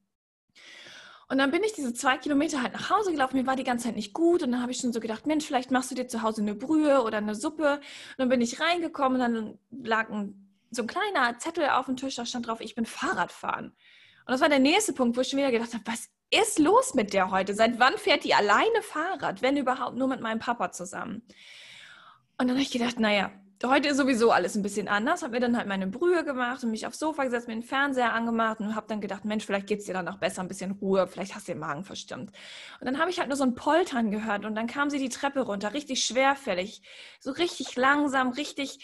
Und 1.28 1.38
dann 1.38 1.50
bin 1.50 1.64
ich 1.64 1.72
diese 1.72 1.94
zwei 1.94 2.18
Kilometer 2.18 2.62
halt 2.62 2.74
nach 2.74 2.90
Hause 2.90 3.10
gelaufen. 3.10 3.36
Mir 3.36 3.46
war 3.46 3.56
die 3.56 3.64
ganze 3.64 3.86
Zeit 3.86 3.96
nicht 3.96 4.12
gut. 4.12 4.42
Und 4.42 4.52
dann 4.52 4.60
habe 4.60 4.72
ich 4.72 4.78
schon 4.78 4.92
so 4.92 5.00
gedacht, 5.00 5.26
Mensch, 5.26 5.46
vielleicht 5.46 5.70
machst 5.70 5.90
du 5.90 5.94
dir 5.94 6.06
zu 6.06 6.22
Hause 6.22 6.42
eine 6.42 6.54
Brühe 6.54 7.02
oder 7.02 7.18
eine 7.18 7.34
Suppe. 7.34 7.76
Und 7.76 8.18
dann 8.18 8.28
bin 8.28 8.42
ich 8.42 8.60
reingekommen 8.60 9.20
und 9.20 9.34
dann 9.34 9.58
lag 9.70 10.10
ein 10.10 10.43
so 10.74 10.82
ein 10.82 10.86
kleiner 10.86 11.38
Zettel 11.38 11.68
auf 11.68 11.86
dem 11.86 11.96
Tisch, 11.96 12.16
da 12.16 12.26
stand 12.26 12.46
drauf, 12.46 12.60
ich 12.60 12.74
bin 12.74 12.86
Fahrradfahren. 12.86 13.66
Und 13.66 14.30
das 14.32 14.40
war 14.40 14.48
der 14.48 14.58
nächste 14.58 14.92
Punkt, 14.92 15.16
wo 15.16 15.20
ich 15.20 15.28
schon 15.28 15.38
wieder 15.38 15.50
gedacht 15.50 15.74
habe, 15.74 15.84
was 15.86 16.08
ist 16.30 16.58
los 16.58 16.94
mit 16.94 17.12
der 17.12 17.30
heute? 17.30 17.54
Seit 17.54 17.78
wann 17.78 17.96
fährt 17.98 18.24
die 18.24 18.34
alleine 18.34 18.82
Fahrrad, 18.82 19.42
wenn 19.42 19.56
überhaupt 19.56 19.96
nur 19.96 20.08
mit 20.08 20.20
meinem 20.20 20.38
Papa 20.38 20.72
zusammen? 20.72 21.22
Und 22.38 22.48
dann 22.48 22.52
habe 22.52 22.62
ich 22.62 22.70
gedacht, 22.70 22.98
naja, 22.98 23.30
heute 23.64 23.88
ist 23.88 23.96
sowieso 23.96 24.30
alles 24.30 24.54
ein 24.54 24.62
bisschen 24.62 24.88
anders. 24.88 25.22
Habe 25.22 25.32
mir 25.32 25.40
dann 25.40 25.56
halt 25.56 25.66
meine 25.66 25.86
Brühe 25.86 26.24
gemacht 26.24 26.64
und 26.64 26.70
mich 26.70 26.86
aufs 26.86 26.98
Sofa 26.98 27.24
gesetzt, 27.24 27.48
mir 27.48 27.54
den 27.54 27.62
Fernseher 27.62 28.12
angemacht 28.12 28.60
und 28.60 28.74
habe 28.74 28.86
dann 28.88 29.00
gedacht, 29.00 29.24
Mensch, 29.24 29.44
vielleicht 29.44 29.66
geht 29.66 29.80
es 29.80 29.86
dir 29.86 29.94
dann 29.94 30.04
noch 30.04 30.18
besser, 30.18 30.42
ein 30.42 30.48
bisschen 30.48 30.72
Ruhe, 30.72 31.06
vielleicht 31.06 31.34
hast 31.34 31.48
du 31.48 31.52
den 31.52 31.60
Magen 31.60 31.84
verstimmt. 31.84 32.30
Und 32.80 32.86
dann 32.86 32.98
habe 32.98 33.10
ich 33.10 33.18
halt 33.18 33.28
nur 33.28 33.36
so 33.36 33.44
ein 33.44 33.54
Poltern 33.54 34.10
gehört 34.10 34.44
und 34.44 34.54
dann 34.54 34.66
kam 34.66 34.90
sie 34.90 34.98
die 34.98 35.08
Treppe 35.08 35.40
runter, 35.40 35.74
richtig 35.74 36.04
schwerfällig, 36.04 36.82
so 37.20 37.30
richtig 37.30 37.76
langsam, 37.76 38.30
richtig 38.30 38.80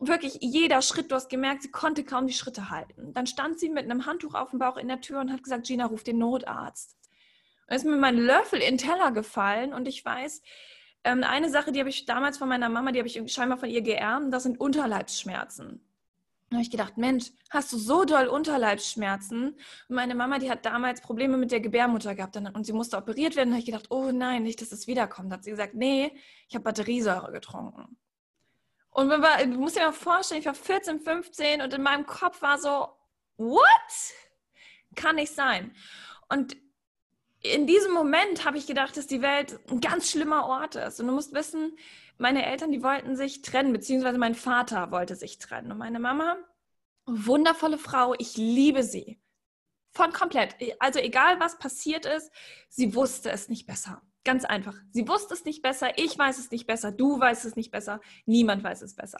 wirklich 0.00 0.38
jeder 0.40 0.82
Schritt, 0.82 1.10
du 1.10 1.14
hast 1.14 1.28
gemerkt, 1.28 1.62
sie 1.62 1.70
konnte 1.70 2.04
kaum 2.04 2.26
die 2.26 2.32
Schritte 2.32 2.70
halten. 2.70 3.12
Dann 3.14 3.26
stand 3.26 3.58
sie 3.58 3.68
mit 3.68 3.84
einem 3.84 4.06
Handtuch 4.06 4.34
auf 4.34 4.50
dem 4.50 4.58
Bauch 4.58 4.76
in 4.76 4.88
der 4.88 5.00
Tür 5.00 5.20
und 5.20 5.32
hat 5.32 5.42
gesagt, 5.42 5.66
Gina, 5.66 5.86
ruf 5.86 6.02
den 6.02 6.18
Notarzt. 6.18 6.96
Und 7.68 7.76
ist 7.76 7.84
mir 7.84 7.96
mein 7.96 8.16
Löffel 8.16 8.60
in 8.60 8.76
den 8.76 8.78
Teller 8.78 9.12
gefallen 9.12 9.72
und 9.72 9.88
ich 9.88 10.04
weiß, 10.04 10.42
ähm, 11.04 11.22
eine 11.22 11.50
Sache, 11.50 11.70
die 11.70 11.80
habe 11.80 11.90
ich 11.90 12.06
damals 12.06 12.38
von 12.38 12.48
meiner 12.48 12.68
Mama, 12.68 12.92
die 12.92 12.98
habe 12.98 13.08
ich 13.08 13.32
scheinbar 13.32 13.58
von 13.58 13.68
ihr 13.68 13.82
geerbt, 13.82 14.32
das 14.32 14.44
sind 14.44 14.58
Unterleibsschmerzen. 14.58 15.80
Da 16.50 16.56
habe 16.56 16.62
ich 16.62 16.70
gedacht, 16.70 16.96
Mensch, 16.96 17.32
hast 17.50 17.72
du 17.72 17.78
so 17.78 18.04
doll 18.04 18.26
Unterleibsschmerzen? 18.26 19.48
Und 19.88 19.94
meine 19.94 20.14
Mama, 20.14 20.38
die 20.38 20.50
hat 20.50 20.64
damals 20.64 21.00
Probleme 21.00 21.36
mit 21.36 21.50
der 21.50 21.60
Gebärmutter 21.60 22.14
gehabt 22.14 22.36
und 22.36 22.64
sie 22.64 22.72
musste 22.72 22.96
operiert 22.96 23.34
werden. 23.34 23.48
Da 23.50 23.54
habe 23.54 23.60
ich 23.60 23.66
gedacht, 23.66 23.90
oh 23.90 24.12
nein, 24.12 24.44
nicht, 24.44 24.60
dass 24.60 24.70
es 24.70 24.86
wiederkommt. 24.86 25.32
Da 25.32 25.36
hat 25.36 25.44
sie 25.44 25.50
gesagt, 25.50 25.74
nee, 25.74 26.12
ich 26.48 26.54
habe 26.54 26.64
Batteriesäure 26.64 27.32
getrunken. 27.32 27.96
Und 28.90 29.08
man 29.08 29.20
war, 29.20 29.38
du 29.44 29.58
musst 29.58 29.76
dir 29.76 29.80
mal 29.80 29.92
vorstellen, 29.92 30.40
ich 30.40 30.46
war 30.46 30.54
14, 30.54 31.00
15 31.00 31.60
und 31.60 31.74
in 31.74 31.82
meinem 31.82 32.06
Kopf 32.06 32.40
war 32.40 32.58
so, 32.58 32.88
what? 33.36 33.64
Kann 34.94 35.16
nicht 35.16 35.34
sein. 35.34 35.74
Und 36.28 36.56
in 37.44 37.66
diesem 37.66 37.92
Moment 37.92 38.46
habe 38.46 38.56
ich 38.56 38.66
gedacht, 38.66 38.96
dass 38.96 39.06
die 39.06 39.20
Welt 39.20 39.60
ein 39.70 39.80
ganz 39.80 40.10
schlimmer 40.10 40.46
Ort 40.46 40.76
ist. 40.76 40.98
Und 40.98 41.08
du 41.08 41.12
musst 41.12 41.34
wissen, 41.34 41.76
meine 42.16 42.46
Eltern, 42.46 42.72
die 42.72 42.82
wollten 42.82 43.16
sich 43.16 43.42
trennen, 43.42 43.72
beziehungsweise 43.72 44.18
mein 44.18 44.34
Vater 44.34 44.90
wollte 44.90 45.14
sich 45.14 45.38
trennen. 45.38 45.70
Und 45.70 45.78
meine 45.78 46.00
Mama, 46.00 46.38
wundervolle 47.04 47.76
Frau, 47.76 48.14
ich 48.18 48.38
liebe 48.38 48.82
sie. 48.82 49.20
Von 49.92 50.12
komplett. 50.12 50.56
Also 50.78 50.98
egal, 50.98 51.38
was 51.38 51.58
passiert 51.58 52.06
ist, 52.06 52.32
sie 52.68 52.94
wusste 52.94 53.30
es 53.30 53.48
nicht 53.48 53.66
besser. 53.66 54.02
Ganz 54.24 54.46
einfach. 54.46 54.74
Sie 54.90 55.06
wusste 55.06 55.34
es 55.34 55.44
nicht 55.44 55.60
besser, 55.60 55.98
ich 55.98 56.18
weiß 56.18 56.38
es 56.38 56.50
nicht 56.50 56.66
besser, 56.66 56.92
du 56.92 57.20
weißt 57.20 57.44
es 57.44 57.56
nicht 57.56 57.70
besser, 57.70 58.00
niemand 58.24 58.64
weiß 58.64 58.80
es 58.80 58.96
besser. 58.96 59.18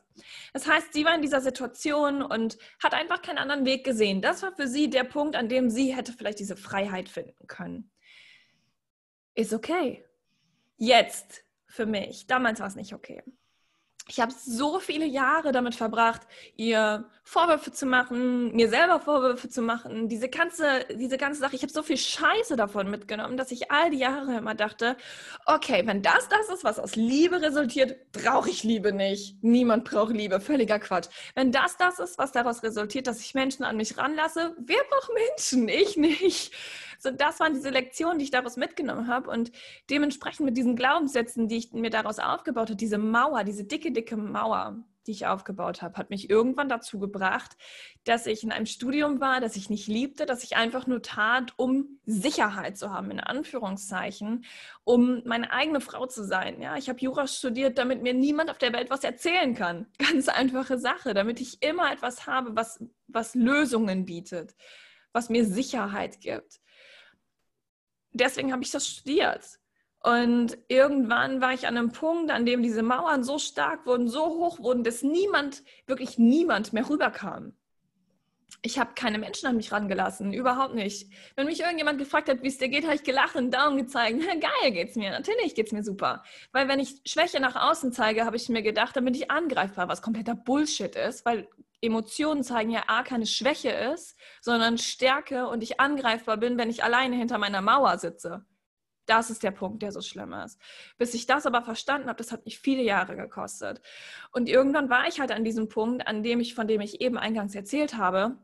Das 0.54 0.66
heißt, 0.66 0.94
sie 0.94 1.04
war 1.04 1.14
in 1.14 1.20
dieser 1.20 1.42
Situation 1.42 2.22
und 2.22 2.56
hat 2.82 2.94
einfach 2.94 3.20
keinen 3.20 3.36
anderen 3.36 3.66
Weg 3.66 3.84
gesehen. 3.84 4.22
Das 4.22 4.42
war 4.42 4.56
für 4.56 4.66
sie 4.66 4.88
der 4.88 5.04
Punkt, 5.04 5.36
an 5.36 5.50
dem 5.50 5.68
sie 5.68 5.94
hätte 5.94 6.14
vielleicht 6.14 6.38
diese 6.38 6.56
Freiheit 6.56 7.10
finden 7.10 7.46
können. 7.46 7.90
Ist 9.34 9.52
okay. 9.52 10.04
Jetzt 10.76 11.44
für 11.66 11.86
mich. 11.86 12.26
Damals 12.26 12.60
war 12.60 12.66
es 12.66 12.76
nicht 12.76 12.94
okay 12.94 13.22
ich 14.08 14.20
habe 14.20 14.32
so 14.32 14.80
viele 14.80 15.06
Jahre 15.06 15.52
damit 15.52 15.74
verbracht, 15.74 16.22
ihr 16.56 17.08
Vorwürfe 17.26 17.72
zu 17.72 17.86
machen, 17.86 18.54
mir 18.54 18.68
selber 18.68 19.00
Vorwürfe 19.00 19.48
zu 19.48 19.62
machen. 19.62 20.08
Diese 20.08 20.28
ganze, 20.28 20.84
diese 20.94 21.16
ganze 21.16 21.40
Sache, 21.40 21.56
ich 21.56 21.62
habe 21.62 21.72
so 21.72 21.82
viel 21.82 21.96
Scheiße 21.96 22.54
davon 22.54 22.90
mitgenommen, 22.90 23.38
dass 23.38 23.50
ich 23.50 23.70
all 23.72 23.90
die 23.90 23.98
Jahre 23.98 24.36
immer 24.36 24.54
dachte, 24.54 24.96
okay, 25.46 25.82
wenn 25.86 26.02
das 26.02 26.28
das 26.28 26.50
ist, 26.50 26.64
was 26.64 26.78
aus 26.78 26.96
Liebe 26.96 27.40
resultiert, 27.40 28.12
brauche 28.12 28.50
ich 28.50 28.62
Liebe 28.62 28.92
nicht. 28.92 29.42
Niemand 29.42 29.84
braucht 29.84 30.12
Liebe, 30.12 30.38
völliger 30.38 30.78
Quatsch. 30.78 31.08
Wenn 31.34 31.50
das 31.50 31.78
das 31.78 31.98
ist, 31.98 32.18
was 32.18 32.30
daraus 32.32 32.62
resultiert, 32.62 33.06
dass 33.06 33.20
ich 33.20 33.34
Menschen 33.34 33.64
an 33.64 33.78
mich 33.78 33.96
ranlasse, 33.96 34.54
wer 34.58 34.82
braucht 34.90 35.10
Menschen? 35.14 35.68
Ich 35.68 35.96
nicht. 35.96 36.52
So, 36.98 37.10
das 37.10 37.40
waren 37.40 37.54
diese 37.54 37.70
Lektionen, 37.70 38.18
die 38.18 38.24
ich 38.24 38.30
daraus 38.30 38.56
mitgenommen 38.56 39.08
habe 39.08 39.30
und 39.30 39.50
dementsprechend 39.88 40.44
mit 40.44 40.56
diesen 40.58 40.76
Glaubenssätzen, 40.76 41.48
die 41.48 41.56
ich 41.56 41.72
mir 41.72 41.90
daraus 41.90 42.18
aufgebaut 42.18 42.68
habe, 42.68 42.76
diese 42.76 42.98
Mauer, 42.98 43.44
diese 43.44 43.64
dicke, 43.64 43.92
dicke 43.92 44.16
Mauer, 44.16 44.84
die 45.06 45.12
ich 45.12 45.26
aufgebaut 45.26 45.82
habe, 45.82 45.96
hat 45.96 46.10
mich 46.10 46.30
irgendwann 46.30 46.68
dazu 46.68 46.98
gebracht, 46.98 47.56
dass 48.04 48.26
ich 48.26 48.42
in 48.42 48.52
einem 48.52 48.66
Studium 48.66 49.20
war, 49.20 49.40
das 49.40 49.56
ich 49.56 49.70
nicht 49.70 49.86
liebte, 49.86 50.26
dass 50.26 50.44
ich 50.44 50.56
einfach 50.56 50.86
nur 50.86 51.02
tat, 51.02 51.52
um 51.56 52.00
Sicherheit 52.04 52.76
zu 52.76 52.90
haben, 52.92 53.10
in 53.10 53.20
Anführungszeichen, 53.20 54.44
um 54.84 55.22
meine 55.24 55.52
eigene 55.52 55.80
Frau 55.80 56.06
zu 56.06 56.24
sein. 56.24 56.60
Ja, 56.60 56.76
ich 56.76 56.88
habe 56.88 57.00
Jura 57.00 57.26
studiert, 57.26 57.78
damit 57.78 58.02
mir 58.02 58.14
niemand 58.14 58.50
auf 58.50 58.58
der 58.58 58.72
Welt 58.72 58.90
was 58.90 59.04
erzählen 59.04 59.54
kann. 59.54 59.86
Ganz 59.98 60.28
einfache 60.28 60.78
Sache, 60.78 61.14
damit 61.14 61.40
ich 61.40 61.62
immer 61.62 61.92
etwas 61.92 62.26
habe, 62.26 62.56
was, 62.56 62.84
was 63.06 63.34
Lösungen 63.34 64.04
bietet, 64.04 64.54
was 65.12 65.28
mir 65.30 65.44
Sicherheit 65.44 66.20
gibt 66.20 66.60
deswegen 68.14 68.52
habe 68.52 68.62
ich 68.62 68.70
das 68.70 68.88
studiert. 68.88 69.58
Und 70.04 70.58
irgendwann 70.68 71.40
war 71.40 71.54
ich 71.54 71.66
an 71.66 71.78
einem 71.78 71.90
Punkt, 71.90 72.30
an 72.30 72.44
dem 72.44 72.62
diese 72.62 72.82
Mauern 72.82 73.24
so 73.24 73.38
stark 73.38 73.86
wurden, 73.86 74.06
so 74.06 74.26
hoch 74.26 74.58
wurden, 74.58 74.84
dass 74.84 75.02
niemand, 75.02 75.62
wirklich 75.86 76.18
niemand 76.18 76.74
mehr 76.74 76.86
rüberkam. 76.90 77.54
ich 78.60 78.78
habe 78.78 78.92
keine 78.94 79.18
Menschen 79.18 79.46
an 79.46 79.56
mich 79.56 79.72
rangelassen, 79.72 80.34
überhaupt 80.34 80.74
nicht. 80.74 81.10
Wenn 81.36 81.46
mich 81.46 81.60
irgendjemand 81.60 81.98
gefragt 81.98 82.28
hat, 82.28 82.42
wie 82.42 82.48
es 82.48 82.58
dir 82.58 82.68
geht, 82.68 82.84
habe 82.84 82.96
ich 82.96 83.02
gelacht 83.02 83.34
und 83.36 83.50
Daumen 83.50 83.78
gezeigt. 83.78 84.20
Geil 84.62 84.72
geht's 84.72 84.94
mir, 84.94 85.10
natürlich 85.10 85.54
geht's 85.54 85.72
mir 85.72 85.82
super. 85.82 86.22
Weil 86.52 86.68
wenn 86.68 86.80
ich 86.80 87.00
Schwäche 87.06 87.40
nach 87.40 87.56
außen 87.56 87.92
zeige, 87.92 88.26
habe 88.26 88.36
ich 88.36 88.50
mir 88.50 88.62
gedacht, 88.62 88.94
dann 88.96 89.06
bin 89.06 89.14
ich 89.14 89.30
angreifbar, 89.30 89.88
was 89.88 90.02
kompletter 90.02 90.34
Bullshit 90.34 90.96
ist, 90.96 91.24
weil 91.24 91.48
Emotionen 91.80 92.42
zeigen 92.44 92.70
ja 92.70 92.84
A 92.88 93.04
keine 93.04 93.26
Schwäche 93.26 93.70
ist, 93.70 94.18
sondern 94.42 94.76
Stärke 94.76 95.48
und 95.48 95.62
ich 95.62 95.80
angreifbar 95.80 96.36
bin, 96.36 96.58
wenn 96.58 96.68
ich 96.68 96.84
alleine 96.84 97.16
hinter 97.16 97.38
meiner 97.38 97.62
Mauer 97.62 97.96
sitze. 97.98 98.44
Das 99.06 99.30
ist 99.30 99.42
der 99.42 99.50
Punkt, 99.50 99.82
der 99.82 99.92
so 99.92 100.00
schlimm 100.00 100.32
ist. 100.32 100.58
Bis 100.96 101.14
ich 101.14 101.26
das 101.26 101.46
aber 101.46 101.62
verstanden 101.62 102.08
habe, 102.08 102.16
das 102.16 102.32
hat 102.32 102.44
mich 102.44 102.58
viele 102.58 102.82
Jahre 102.82 103.16
gekostet. 103.16 103.82
Und 104.32 104.48
irgendwann 104.48 104.88
war 104.88 105.06
ich 105.06 105.20
halt 105.20 105.30
an 105.30 105.44
diesem 105.44 105.68
Punkt, 105.68 106.06
an 106.06 106.22
dem 106.22 106.40
ich, 106.40 106.54
von 106.54 106.66
dem 106.66 106.80
ich 106.80 107.00
eben 107.00 107.18
eingangs 107.18 107.54
erzählt 107.54 107.96
habe, 107.96 108.38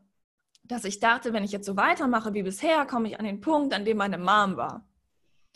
dass 0.63 0.85
ich 0.85 0.99
dachte, 0.99 1.33
wenn 1.33 1.43
ich 1.43 1.51
jetzt 1.51 1.65
so 1.65 1.75
weitermache 1.75 2.33
wie 2.33 2.43
bisher, 2.43 2.85
komme 2.85 3.07
ich 3.07 3.19
an 3.19 3.25
den 3.25 3.41
Punkt, 3.41 3.73
an 3.73 3.85
dem 3.85 3.97
meine 3.97 4.17
Mom 4.17 4.55
war. 4.55 4.87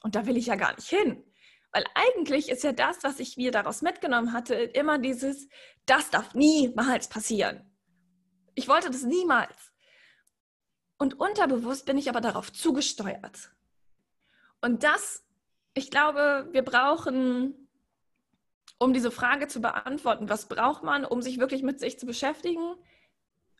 Und 0.01 0.15
da 0.15 0.25
will 0.25 0.37
ich 0.37 0.47
ja 0.47 0.55
gar 0.55 0.75
nicht 0.75 0.89
hin. 0.89 1.23
Weil 1.71 1.83
eigentlich 1.93 2.49
ist 2.49 2.63
ja 2.63 2.71
das, 2.71 3.03
was 3.03 3.19
ich 3.19 3.37
mir 3.37 3.51
daraus 3.51 3.81
mitgenommen 3.81 4.33
hatte, 4.33 4.55
immer 4.55 4.97
dieses, 4.97 5.49
das 5.85 6.09
darf 6.09 6.33
niemals 6.33 7.09
passieren. 7.09 7.69
Ich 8.55 8.67
wollte 8.67 8.89
das 8.89 9.03
niemals. 9.03 9.73
Und 10.97 11.19
unterbewusst 11.19 11.85
bin 11.85 11.97
ich 11.97 12.09
aber 12.09 12.21
darauf 12.21 12.51
zugesteuert. 12.53 13.51
Und 14.61 14.83
das, 14.83 15.23
ich 15.73 15.91
glaube, 15.91 16.47
wir 16.51 16.63
brauchen, 16.63 17.69
um 18.77 18.93
diese 18.93 19.11
Frage 19.11 19.47
zu 19.47 19.61
beantworten, 19.61 20.29
was 20.29 20.47
braucht 20.47 20.83
man, 20.83 21.05
um 21.05 21.21
sich 21.21 21.39
wirklich 21.39 21.63
mit 21.63 21.79
sich 21.79 21.99
zu 21.99 22.05
beschäftigen? 22.05 22.75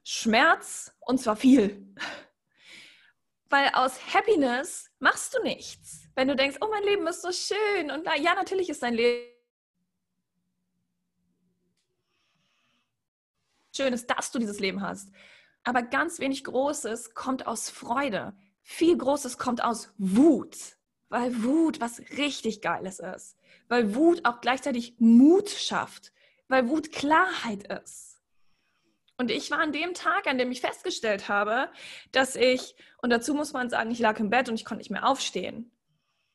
Schmerz 0.04 0.96
und 1.00 1.20
zwar 1.20 1.36
viel. 1.36 1.96
Weil 3.50 3.70
aus 3.74 4.14
Happiness 4.14 4.92
machst 5.00 5.36
du 5.36 5.44
nichts. 5.44 6.08
Wenn 6.16 6.28
du 6.28 6.36
denkst, 6.36 6.58
oh, 6.62 6.68
mein 6.70 6.84
Leben 6.84 7.08
ist 7.08 7.22
so 7.22 7.32
schön 7.32 7.92
und 7.92 8.08
ja, 8.22 8.36
natürlich 8.36 8.70
ist 8.70 8.84
dein 8.84 8.94
Leben 8.94 9.36
schön 13.76 13.94
ist, 13.94 14.10
dass 14.10 14.32
du 14.32 14.40
dieses 14.40 14.60
Leben 14.60 14.82
hast. 14.82 15.12
Aber 15.64 15.82
ganz 15.82 16.20
wenig 16.20 16.44
Großes 16.44 17.14
kommt 17.14 17.48
aus 17.48 17.70
Freude. 17.70 18.36
Viel 18.62 18.98
Großes 18.98 19.38
kommt 19.38 19.64
aus 19.64 19.94
Wut. 19.98 20.56
Weil 21.10 21.44
Wut 21.44 21.80
was 21.80 22.00
richtig 22.18 22.62
Geiles 22.62 23.00
ist. 23.00 23.38
Weil 23.68 23.96
Wut 23.96 24.26
auch 24.26 24.42
gleichzeitig 24.42 24.96
Mut 25.00 25.50
schafft. 25.50 26.12
Weil 26.48 26.70
Wut 26.70 26.92
Klarheit 26.92 27.64
ist. 27.84 28.16
Und 29.18 29.32
ich 29.32 29.50
war 29.50 29.60
an 29.60 29.72
dem 29.72 29.94
Tag, 29.94 30.28
an 30.28 30.38
dem 30.38 30.52
ich 30.52 30.62
festgestellt 30.62 31.30
habe, 31.30 31.72
dass 32.12 32.36
ich, 32.36 32.76
und 33.02 33.12
dazu 33.12 33.34
muss 33.34 33.54
man 33.54 33.70
sagen, 33.70 33.92
ich 33.92 34.00
lag 34.00 34.20
im 34.20 34.30
Bett 34.30 34.50
und 34.50 34.56
ich 34.56 34.66
konnte 34.66 34.80
nicht 34.80 34.92
mehr 34.92 35.08
aufstehen. 35.08 35.72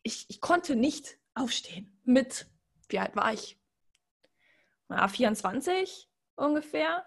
Ich, 0.02 0.24
ich 0.28 0.40
konnte 0.40 0.76
nicht 0.76 1.18
aufstehen. 1.34 2.00
Mit, 2.04 2.46
wie 2.88 2.98
alt 2.98 3.14
war 3.16 3.32
ich? 3.34 3.58
Na, 4.88 5.06
24 5.06 6.08
ungefähr. 6.36 7.04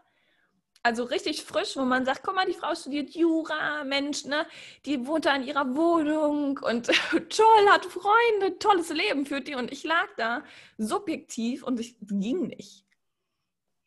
Also 0.85 1.05
richtig 1.05 1.43
frisch, 1.43 1.77
wo 1.77 1.85
man 1.85 2.03
sagt, 2.03 2.23
guck 2.23 2.35
mal, 2.35 2.45
die 2.45 2.53
Frau 2.53 2.75
studiert 2.75 3.11
Jura, 3.11 3.85
Mensch, 3.85 4.25
ne? 4.25 4.45
Die 4.85 5.07
wohnt 5.07 5.25
da 5.25 5.33
in 5.33 5.43
ihrer 5.43 5.75
Wohnung 5.77 6.59
und 6.61 6.87
toll, 7.29 7.69
hat 7.69 7.85
Freunde, 7.85 8.59
tolles 8.59 8.89
Leben 8.89 9.25
führt 9.25 9.47
die. 9.47 9.55
Und 9.55 9.71
ich 9.71 9.85
lag 9.85 10.07
da 10.17 10.43
subjektiv 10.77 11.63
und 11.63 11.79
es 11.79 11.95
ging 12.01 12.47
nicht. 12.47 12.85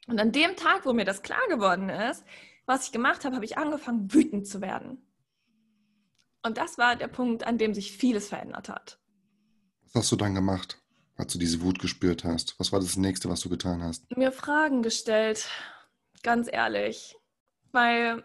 Und 0.06 0.18
an 0.18 0.32
dem 0.32 0.56
Tag, 0.56 0.86
wo 0.86 0.94
mir 0.94 1.04
das 1.04 1.22
klar 1.22 1.46
geworden 1.48 1.90
ist, 1.90 2.24
was 2.64 2.86
ich 2.86 2.92
gemacht 2.92 3.26
habe, 3.26 3.36
habe 3.36 3.44
ich 3.44 3.58
angefangen, 3.58 4.12
wütend 4.14 4.46
zu 4.48 4.62
werden. 4.62 5.06
Und 6.42 6.56
das 6.56 6.78
war 6.78 6.96
der 6.96 7.08
Punkt, 7.08 7.44
an 7.44 7.58
dem 7.58 7.74
sich 7.74 7.92
vieles 7.92 8.28
verändert 8.28 8.70
hat. 8.70 8.98
Was 9.82 9.94
hast 9.96 10.12
du 10.12 10.16
dann 10.16 10.34
gemacht, 10.34 10.78
als 11.16 11.32
du 11.32 11.38
diese 11.38 11.60
Wut 11.60 11.78
gespürt 11.78 12.24
hast? 12.24 12.58
Was 12.58 12.72
war 12.72 12.80
das 12.80 12.96
nächste, 12.96 13.28
was 13.28 13.40
du 13.40 13.50
getan 13.50 13.82
hast? 13.82 14.16
Mir 14.16 14.32
Fragen 14.32 14.82
gestellt, 14.82 15.48
ganz 16.22 16.48
ehrlich. 16.50 17.16
Weil 17.72 18.24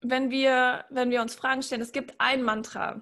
wenn 0.00 0.30
wir, 0.30 0.84
wenn 0.90 1.10
wir 1.10 1.20
uns 1.20 1.34
Fragen 1.34 1.62
stellen, 1.62 1.82
es 1.82 1.92
gibt 1.92 2.14
ein 2.18 2.42
Mantra 2.42 3.00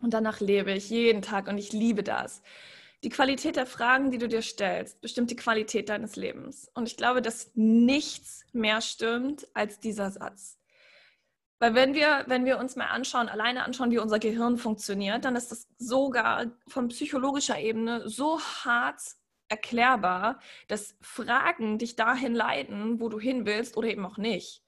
und 0.00 0.14
danach 0.14 0.40
lebe 0.40 0.72
ich 0.72 0.90
jeden 0.90 1.22
Tag 1.22 1.48
und 1.48 1.58
ich 1.58 1.72
liebe 1.72 2.02
das. 2.02 2.42
Die 3.04 3.08
Qualität 3.10 3.56
der 3.56 3.66
Fragen, 3.66 4.10
die 4.10 4.18
du 4.18 4.28
dir 4.28 4.42
stellst, 4.42 5.00
bestimmt 5.00 5.30
die 5.30 5.36
Qualität 5.36 5.88
deines 5.88 6.16
Lebens. 6.16 6.68
Und 6.74 6.88
ich 6.88 6.96
glaube, 6.96 7.22
dass 7.22 7.52
nichts 7.54 8.44
mehr 8.52 8.80
stimmt 8.80 9.46
als 9.54 9.78
dieser 9.78 10.10
Satz. 10.10 10.58
Weil 11.60 11.74
wenn 11.74 11.94
wir, 11.94 12.24
wenn 12.26 12.44
wir 12.44 12.58
uns 12.58 12.76
mal 12.76 12.86
anschauen, 12.86 13.28
alleine 13.28 13.64
anschauen, 13.64 13.90
wie 13.90 13.98
unser 13.98 14.18
Gehirn 14.18 14.58
funktioniert, 14.58 15.24
dann 15.24 15.36
ist 15.36 15.50
das 15.50 15.66
sogar 15.78 16.46
von 16.68 16.88
psychologischer 16.88 17.58
Ebene 17.58 18.08
so 18.08 18.40
hart 18.40 19.00
erklärbar, 19.48 20.40
dass 20.66 20.96
Fragen 21.00 21.78
dich 21.78 21.96
dahin 21.96 22.34
leiten, 22.34 23.00
wo 23.00 23.08
du 23.08 23.18
hin 23.18 23.46
willst 23.46 23.76
oder 23.76 23.88
eben 23.88 24.04
auch 24.04 24.18
nicht. 24.18 24.62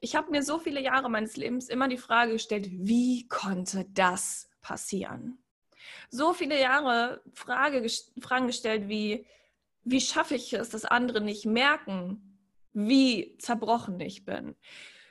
Ich 0.00 0.16
habe 0.16 0.30
mir 0.30 0.42
so 0.42 0.58
viele 0.58 0.80
Jahre 0.80 1.10
meines 1.10 1.36
Lebens 1.36 1.68
immer 1.68 1.88
die 1.88 1.98
Frage 1.98 2.32
gestellt, 2.32 2.68
wie 2.70 3.28
konnte 3.28 3.86
das 3.92 4.50
passieren? 4.60 5.44
so 6.10 6.32
viele 6.32 6.60
Jahre 6.60 7.22
Frage, 7.32 7.84
Fragen 8.20 8.46
gestellt 8.46 8.88
wie, 8.88 9.26
wie 9.82 10.00
schaffe 10.00 10.34
ich 10.34 10.52
es, 10.52 10.70
dass 10.70 10.84
andere 10.84 11.20
nicht 11.20 11.46
merken, 11.46 12.38
wie 12.72 13.36
zerbrochen 13.38 14.00
ich 14.00 14.24
bin? 14.24 14.56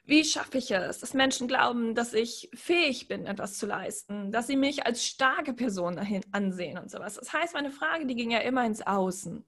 Wie 0.06 0.26
schaffe 0.26 0.58
ich 0.58 0.70
es, 0.72 1.00
dass 1.00 1.14
Menschen 1.14 1.48
glauben, 1.48 1.96
dass 1.96 2.14
ich 2.14 2.50
fähig 2.54 3.08
bin, 3.08 3.26
etwas 3.26 3.58
zu 3.58 3.66
leisten, 3.66 4.32
dass 4.34 4.48
sie 4.48 4.58
mich 4.58 4.86
als 4.86 5.06
starke 5.06 5.54
Person 5.54 5.98
ansehen 6.32 6.78
und 6.78 6.92
sowas? 6.92 7.16
Das 7.16 7.32
heißt, 7.32 7.54
meine 7.54 7.72
Frage, 7.72 8.06
die 8.06 8.16
ging 8.16 8.32
ja 8.32 8.40
immer 8.40 8.66
ins 8.66 8.82
Außen. 8.82 9.46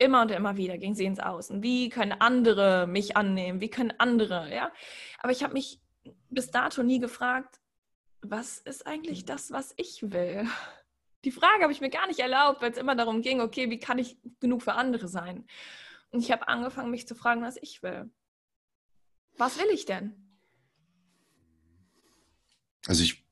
Immer 0.00 0.22
und 0.22 0.30
immer 0.30 0.56
wieder 0.56 0.78
ging 0.78 0.94
sie 0.94 1.04
ins 1.04 1.18
Außen. 1.18 1.64
Wie 1.64 1.88
können 1.88 2.12
andere 2.12 2.86
mich 2.86 3.16
annehmen? 3.16 3.60
Wie 3.60 3.70
können 3.70 3.92
andere, 3.98 4.54
ja? 4.54 4.70
Aber 5.18 5.32
ich 5.32 5.42
habe 5.42 5.54
mich 5.54 5.80
bis 6.30 6.52
dato 6.52 6.84
nie 6.84 7.00
gefragt, 7.00 7.58
was 8.22 8.58
ist 8.58 8.86
eigentlich 8.86 9.24
das, 9.24 9.50
was 9.50 9.74
ich 9.76 10.12
will? 10.12 10.46
Die 11.24 11.32
Frage 11.32 11.62
habe 11.62 11.72
ich 11.72 11.80
mir 11.80 11.90
gar 11.90 12.06
nicht 12.06 12.20
erlaubt, 12.20 12.62
weil 12.62 12.70
es 12.70 12.78
immer 12.78 12.94
darum 12.94 13.22
ging, 13.22 13.40
okay, 13.40 13.70
wie 13.70 13.80
kann 13.80 13.98
ich 13.98 14.16
genug 14.38 14.62
für 14.62 14.74
andere 14.74 15.08
sein? 15.08 15.44
Und 16.10 16.20
ich 16.20 16.30
habe 16.30 16.46
angefangen, 16.46 16.92
mich 16.92 17.08
zu 17.08 17.16
fragen, 17.16 17.42
was 17.42 17.56
ich 17.60 17.82
will. 17.82 18.08
Was 19.38 19.58
will 19.58 19.68
ich 19.72 19.86
denn? 19.86 20.12
Also 22.86 23.02
ich 23.02 23.24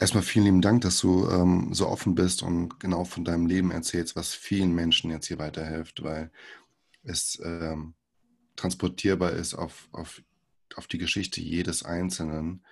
erstmal 0.00 0.22
vielen 0.22 0.46
lieben 0.46 0.62
Dank, 0.62 0.80
dass 0.82 0.98
du 0.98 1.28
ähm, 1.28 1.72
so 1.72 1.88
offen 1.88 2.14
bist 2.14 2.42
und 2.42 2.80
genau 2.80 3.04
von 3.04 3.24
deinem 3.24 3.46
Leben 3.46 3.70
erzählst, 3.70 4.16
was 4.16 4.34
vielen 4.34 4.74
Menschen 4.74 5.10
jetzt 5.10 5.26
hier 5.26 5.38
weiterhilft, 5.38 6.02
weil 6.02 6.30
es 7.04 7.40
ähm, 7.44 7.94
transportierbar 8.56 9.32
ist 9.32 9.54
auf, 9.54 9.88
auf, 9.92 10.22
auf 10.74 10.86
die 10.86 10.98
Geschichte 10.98 11.40
jedes 11.40 11.84
Einzelnen 11.84 12.64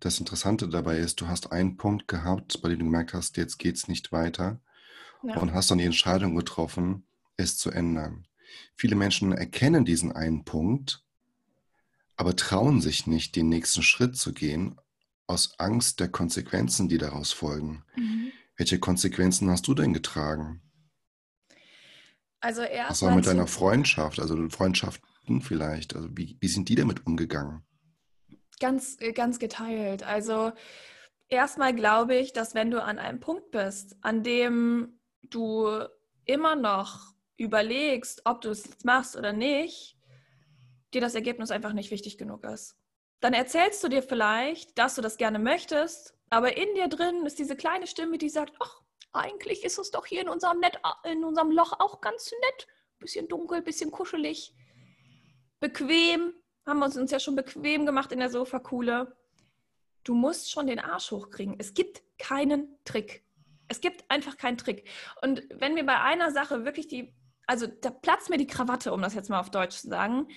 das 0.00 0.20
Interessante 0.20 0.68
dabei 0.68 0.98
ist, 0.98 1.20
du 1.20 1.28
hast 1.28 1.50
einen 1.50 1.76
Punkt 1.76 2.06
gehabt, 2.08 2.60
bei 2.62 2.68
dem 2.68 2.78
du 2.78 2.84
gemerkt 2.84 3.14
hast, 3.14 3.36
jetzt 3.36 3.58
geht 3.58 3.76
es 3.76 3.88
nicht 3.88 4.12
weiter 4.12 4.60
ja. 5.22 5.36
und 5.38 5.52
hast 5.52 5.70
dann 5.70 5.78
die 5.78 5.84
Entscheidung 5.84 6.36
getroffen, 6.36 7.04
es 7.36 7.56
zu 7.56 7.70
ändern. 7.70 8.26
Viele 8.76 8.94
Menschen 8.94 9.32
erkennen 9.32 9.84
diesen 9.84 10.12
einen 10.12 10.44
Punkt, 10.44 11.04
aber 12.18 12.34
trauen 12.34 12.80
sich 12.80 13.06
nicht, 13.06 13.36
den 13.36 13.48
nächsten 13.48 13.82
Schritt 13.82 14.16
zu 14.16 14.34
gehen, 14.34 14.78
aus 15.28 15.54
Angst 15.58 16.00
der 16.00 16.08
Konsequenzen, 16.08 16.88
die 16.88 16.98
daraus 16.98 17.32
folgen. 17.32 17.84
Mhm. 17.96 18.32
Welche 18.56 18.80
Konsequenzen 18.80 19.48
hast 19.50 19.68
du 19.68 19.74
denn 19.74 19.94
getragen? 19.94 20.60
Also 22.40 22.62
erst 22.62 22.90
Was 22.90 23.02
war 23.02 23.14
mit 23.14 23.26
deiner 23.26 23.46
Freundschaft, 23.46 24.18
also 24.18 24.48
Freundschaften 24.48 25.42
vielleicht? 25.42 25.94
Also 25.94 26.08
wie, 26.12 26.36
wie 26.40 26.48
sind 26.48 26.68
die 26.68 26.74
damit 26.74 27.06
umgegangen? 27.06 27.62
Ganz, 28.58 28.96
äh, 28.98 29.12
ganz 29.12 29.38
geteilt. 29.38 30.02
Also 30.02 30.52
erstmal 31.28 31.72
glaube 31.72 32.16
ich, 32.16 32.32
dass 32.32 32.54
wenn 32.54 32.72
du 32.72 32.82
an 32.82 32.98
einem 32.98 33.20
Punkt 33.20 33.52
bist, 33.52 33.96
an 34.00 34.24
dem 34.24 34.98
du 35.22 35.84
immer 36.24 36.56
noch 36.56 37.14
überlegst, 37.36 38.22
ob 38.24 38.40
du 38.40 38.50
es 38.50 38.68
machst 38.82 39.16
oder 39.16 39.32
nicht, 39.32 39.97
dir 40.94 41.00
das 41.00 41.14
Ergebnis 41.14 41.50
einfach 41.50 41.72
nicht 41.72 41.90
wichtig 41.90 42.18
genug 42.18 42.44
ist. 42.44 42.76
Dann 43.20 43.34
erzählst 43.34 43.82
du 43.82 43.88
dir 43.88 44.02
vielleicht, 44.02 44.78
dass 44.78 44.94
du 44.94 45.02
das 45.02 45.16
gerne 45.16 45.38
möchtest, 45.38 46.14
aber 46.30 46.56
in 46.56 46.74
dir 46.74 46.88
drin 46.88 47.26
ist 47.26 47.38
diese 47.38 47.56
kleine 47.56 47.86
Stimme, 47.86 48.18
die 48.18 48.28
sagt, 48.28 48.54
ach, 48.60 48.80
eigentlich 49.12 49.64
ist 49.64 49.78
es 49.78 49.90
doch 49.90 50.06
hier 50.06 50.20
in 50.20 50.28
unserem, 50.28 50.60
Net, 50.60 50.78
in 51.04 51.24
unserem 51.24 51.50
Loch 51.50 51.72
auch 51.78 52.00
ganz 52.00 52.30
nett. 52.30 52.66
Bisschen 52.98 53.28
dunkel, 53.28 53.62
bisschen 53.62 53.90
kuschelig, 53.90 54.54
bequem, 55.60 56.34
haben 56.66 56.80
wir 56.80 56.86
uns 56.86 57.10
ja 57.10 57.20
schon 57.20 57.36
bequem 57.36 57.86
gemacht 57.86 58.12
in 58.12 58.18
der 58.18 58.30
Sofakuhle. 58.30 59.16
Du 60.04 60.14
musst 60.14 60.50
schon 60.50 60.66
den 60.66 60.78
Arsch 60.78 61.10
hochkriegen. 61.10 61.56
Es 61.58 61.74
gibt 61.74 62.02
keinen 62.18 62.78
Trick. 62.84 63.24
Es 63.68 63.80
gibt 63.80 64.10
einfach 64.10 64.36
keinen 64.36 64.58
Trick. 64.58 64.88
Und 65.22 65.42
wenn 65.50 65.74
mir 65.74 65.84
bei 65.84 66.00
einer 66.00 66.30
Sache 66.30 66.64
wirklich 66.64 66.88
die, 66.88 67.14
also 67.48 67.66
da 67.66 67.90
platzt 67.90 68.30
mir 68.30 68.38
die 68.38 68.46
Krawatte, 68.46 68.92
um 68.92 69.02
das 69.02 69.14
jetzt 69.14 69.30
mal 69.30 69.40
auf 69.40 69.50
Deutsch 69.50 69.78
zu 69.78 69.88
sagen, 69.88 70.28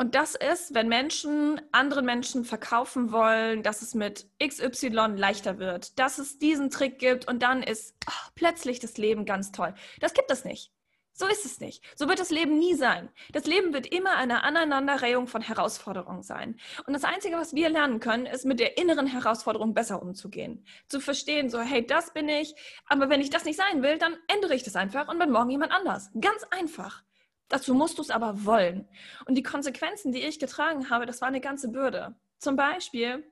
Und 0.00 0.14
das 0.14 0.36
ist, 0.36 0.74
wenn 0.74 0.88
Menschen 0.88 1.60
anderen 1.72 2.06
Menschen 2.06 2.44
verkaufen 2.44 3.10
wollen, 3.10 3.64
dass 3.64 3.82
es 3.82 3.94
mit 3.94 4.30
XY 4.40 5.16
leichter 5.16 5.58
wird, 5.58 5.98
dass 5.98 6.18
es 6.18 6.38
diesen 6.38 6.70
Trick 6.70 6.98
gibt 7.00 7.26
und 7.26 7.42
dann 7.42 7.64
ist 7.64 7.96
ach, 8.06 8.30
plötzlich 8.36 8.78
das 8.78 8.96
Leben 8.96 9.24
ganz 9.24 9.50
toll. 9.50 9.74
Das 10.00 10.14
gibt 10.14 10.30
es 10.30 10.44
nicht. 10.44 10.72
So 11.18 11.26
ist 11.26 11.44
es 11.44 11.58
nicht. 11.58 11.82
So 11.96 12.08
wird 12.08 12.20
das 12.20 12.30
Leben 12.30 12.60
nie 12.60 12.74
sein. 12.74 13.08
Das 13.32 13.44
Leben 13.44 13.72
wird 13.72 13.88
immer 13.88 14.14
eine 14.14 14.44
Aneinanderreihung 14.44 15.26
von 15.26 15.42
Herausforderungen 15.42 16.22
sein. 16.22 16.60
Und 16.86 16.92
das 16.92 17.02
Einzige, 17.02 17.34
was 17.36 17.54
wir 17.54 17.68
lernen 17.70 17.98
können, 17.98 18.24
ist 18.24 18.44
mit 18.44 18.60
der 18.60 18.78
inneren 18.78 19.08
Herausforderung 19.08 19.74
besser 19.74 20.00
umzugehen. 20.00 20.64
Zu 20.86 21.00
verstehen, 21.00 21.50
so, 21.50 21.58
hey, 21.58 21.84
das 21.84 22.12
bin 22.12 22.28
ich, 22.28 22.54
aber 22.86 23.10
wenn 23.10 23.20
ich 23.20 23.30
das 23.30 23.44
nicht 23.44 23.56
sein 23.56 23.82
will, 23.82 23.98
dann 23.98 24.16
ändere 24.28 24.54
ich 24.54 24.62
das 24.62 24.76
einfach 24.76 25.08
und 25.08 25.18
bin 25.18 25.32
morgen 25.32 25.50
jemand 25.50 25.72
anders. 25.72 26.08
Ganz 26.20 26.44
einfach. 26.50 27.02
Dazu 27.48 27.74
musst 27.74 27.98
du 27.98 28.02
es 28.02 28.10
aber 28.10 28.44
wollen. 28.44 28.88
Und 29.26 29.34
die 29.34 29.42
Konsequenzen, 29.42 30.12
die 30.12 30.22
ich 30.22 30.38
getragen 30.38 30.88
habe, 30.88 31.04
das 31.04 31.20
war 31.20 31.26
eine 31.26 31.40
ganze 31.40 31.68
Bürde. 31.68 32.14
Zum 32.38 32.54
Beispiel 32.54 33.28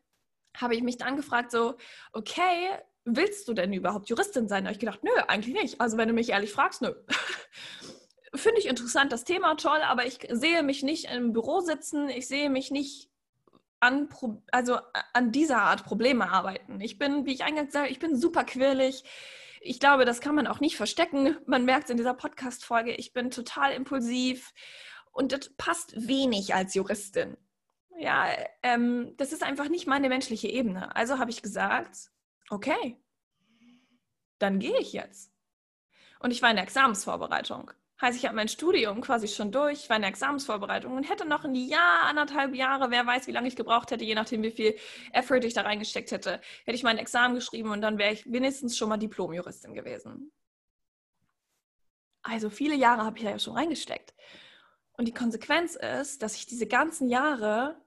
habe 0.56 0.74
ich 0.74 0.82
mich 0.82 0.96
dann 0.96 1.14
gefragt, 1.14 1.52
so, 1.52 1.76
okay, 2.12 2.68
willst 3.06 3.48
du 3.48 3.54
denn 3.54 3.72
überhaupt 3.72 4.08
Juristin 4.08 4.48
sein? 4.48 4.64
Da 4.64 4.68
habe 4.68 4.74
ich 4.74 4.80
gedacht, 4.80 5.02
nö, 5.02 5.10
eigentlich 5.28 5.54
nicht. 5.54 5.80
Also 5.80 5.96
wenn 5.96 6.08
du 6.08 6.14
mich 6.14 6.30
ehrlich 6.30 6.52
fragst, 6.52 6.82
nö. 6.82 6.92
Finde 8.34 8.60
ich 8.60 8.66
interessant, 8.66 9.12
das 9.12 9.24
Thema 9.24 9.54
toll, 9.54 9.80
aber 9.82 10.04
ich 10.04 10.18
sehe 10.30 10.62
mich 10.62 10.82
nicht 10.82 11.10
im 11.10 11.32
Büro 11.32 11.60
sitzen, 11.60 12.10
ich 12.10 12.28
sehe 12.28 12.50
mich 12.50 12.70
nicht 12.70 13.08
an, 13.80 14.08
also 14.52 14.78
an 15.14 15.32
dieser 15.32 15.62
Art 15.62 15.84
Probleme 15.84 16.30
arbeiten. 16.30 16.80
Ich 16.80 16.98
bin, 16.98 17.24
wie 17.24 17.32
ich 17.32 17.44
eingangs 17.44 17.72
sage, 17.72 17.88
ich 17.88 17.98
bin 17.98 18.14
super 18.14 18.44
quirlig 18.44 19.04
ich 19.66 19.80
glaube, 19.80 20.04
das 20.04 20.20
kann 20.20 20.34
man 20.34 20.46
auch 20.46 20.60
nicht 20.60 20.76
verstecken. 20.76 21.36
Man 21.46 21.64
merkt 21.64 21.84
es 21.84 21.90
in 21.90 21.96
dieser 21.96 22.14
Podcast-Folge, 22.14 22.92
ich 22.92 23.12
bin 23.12 23.30
total 23.30 23.72
impulsiv 23.72 24.52
und 25.12 25.32
das 25.32 25.50
passt 25.56 26.08
wenig 26.08 26.54
als 26.54 26.74
Juristin. 26.74 27.36
Ja, 27.98 28.28
ähm, 28.62 29.14
das 29.16 29.32
ist 29.32 29.42
einfach 29.42 29.68
nicht 29.68 29.86
meine 29.86 30.08
menschliche 30.08 30.48
Ebene. 30.48 30.94
Also 30.94 31.18
habe 31.18 31.30
ich 31.30 31.42
gesagt, 31.42 32.10
okay, 32.50 33.00
dann 34.38 34.58
gehe 34.58 34.78
ich 34.78 34.92
jetzt. 34.92 35.32
Und 36.20 36.30
ich 36.30 36.42
war 36.42 36.50
in 36.50 36.56
der 36.56 36.64
Examensvorbereitung. 36.64 37.70
Heißt, 38.00 38.18
ich 38.18 38.26
habe 38.26 38.36
mein 38.36 38.48
Studium 38.48 39.00
quasi 39.00 39.26
schon 39.26 39.52
durch, 39.52 39.84
ich 39.84 39.88
war 39.88 39.96
in 39.96 40.02
der 40.02 40.10
Examensvorbereitung 40.10 40.94
und 40.94 41.08
hätte 41.08 41.26
noch 41.26 41.44
ein 41.44 41.54
Jahr, 41.54 42.02
anderthalb 42.04 42.54
Jahre, 42.54 42.90
wer 42.90 43.06
weiß, 43.06 43.26
wie 43.26 43.32
lange 43.32 43.48
ich 43.48 43.56
gebraucht 43.56 43.90
hätte, 43.90 44.04
je 44.04 44.14
nachdem, 44.14 44.42
wie 44.42 44.50
viel 44.50 44.76
Effort 45.12 45.40
ich 45.44 45.54
da 45.54 45.62
reingesteckt 45.62 46.10
hätte, 46.10 46.42
hätte 46.64 46.76
ich 46.76 46.82
mein 46.82 46.98
Examen 46.98 47.34
geschrieben 47.34 47.70
und 47.70 47.80
dann 47.80 47.96
wäre 47.96 48.12
ich 48.12 48.30
wenigstens 48.30 48.76
schon 48.76 48.90
mal 48.90 48.98
Diplomjuristin 48.98 49.72
gewesen. 49.72 50.30
Also 52.22 52.50
viele 52.50 52.74
Jahre 52.74 53.04
habe 53.04 53.16
ich 53.16 53.24
da 53.24 53.30
ja 53.30 53.38
schon 53.38 53.56
reingesteckt. 53.56 54.12
Und 54.92 55.08
die 55.08 55.14
Konsequenz 55.14 55.74
ist, 55.76 56.22
dass 56.22 56.36
ich 56.36 56.46
diese 56.46 56.66
ganzen 56.66 57.08
Jahre 57.08 57.80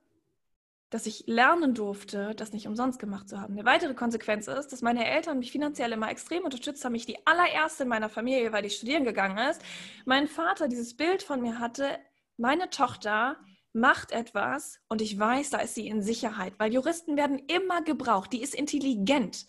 dass 0.90 1.06
ich 1.06 1.26
lernen 1.28 1.76
durfte, 1.76 2.34
das 2.36 2.52
nicht 2.52 2.68
umsonst 2.68 3.00
gemacht 3.00 3.30
zu 3.30 3.40
haben. 3.40 3.54
Eine 3.54 3.66
weitere 3.66 3.94
Konsequenz 3.94 4.48
ist, 4.48 4.70
dass 4.70 4.82
meine 4.82 5.06
Eltern 5.06 5.40
mich 5.40 5.52
finanziell 5.52 5.92
immer 5.92 6.10
extrem 6.10 6.44
unterstützt 6.44 6.84
haben. 6.84 6.96
Ich 6.96 7.06
die 7.06 7.26
allererste 7.28 7.84
in 7.84 7.90
meiner 7.90 8.10
Familie, 8.10 8.52
weil 8.52 8.64
die 8.64 8.70
studieren 8.70 9.04
gegangen 9.04 9.38
ist. 9.38 9.62
Mein 10.06 10.28
Vater 10.28 10.68
dieses 10.68 10.96
Bild 10.96 11.22
von 11.22 11.42
mir 11.42 11.60
hatte, 11.60 12.00
meine 12.38 12.70
Tochter 12.70 13.38
macht 13.72 14.12
etwas 14.12 14.80
und 14.88 15.02
ich 15.02 15.20
weiß, 15.20 15.52
da 15.52 15.60
ist 15.60 15.76
sie 15.76 15.88
in 15.88 16.02
Sicherheit, 16.02 16.54
weil 16.58 16.74
Juristen 16.74 17.18
werden 17.18 17.38
immer 17.38 17.84
gebraucht. 17.84 18.34
Die 18.34 18.42
ist 18.42 18.56
intelligent. 18.56 19.46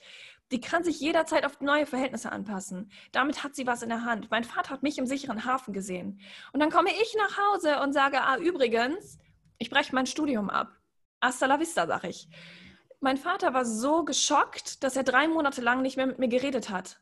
Die 0.52 0.60
kann 0.60 0.84
sich 0.84 1.00
jederzeit 1.00 1.46
auf 1.46 1.60
neue 1.60 1.86
Verhältnisse 1.86 2.32
anpassen. 2.32 2.90
Damit 3.12 3.44
hat 3.44 3.54
sie 3.54 3.66
was 3.66 3.82
in 3.82 3.88
der 3.88 4.04
Hand. 4.04 4.30
Mein 4.30 4.44
Vater 4.44 4.70
hat 4.70 4.82
mich 4.82 4.98
im 4.98 5.06
sicheren 5.06 5.44
Hafen 5.44 5.72
gesehen. 5.72 6.20
Und 6.52 6.60
dann 6.60 6.70
komme 6.70 6.90
ich 6.90 7.16
nach 7.16 7.38
Hause 7.38 7.80
und 7.80 7.92
sage, 7.92 8.20
ah, 8.20 8.36
übrigens, 8.36 9.18
ich 9.58 9.70
breche 9.70 9.94
mein 9.94 10.06
Studium 10.06 10.50
ab 10.50 10.79
hasta 11.20 11.46
la 11.46 11.58
vista, 11.58 11.86
sag 11.86 12.04
ich. 12.04 12.28
Mein 13.00 13.16
Vater 13.16 13.54
war 13.54 13.64
so 13.64 14.04
geschockt, 14.04 14.82
dass 14.82 14.96
er 14.96 15.04
drei 15.04 15.26
Monate 15.28 15.62
lang 15.62 15.82
nicht 15.82 15.96
mehr 15.96 16.06
mit 16.06 16.18
mir 16.18 16.28
geredet 16.28 16.68
hat. 16.68 17.00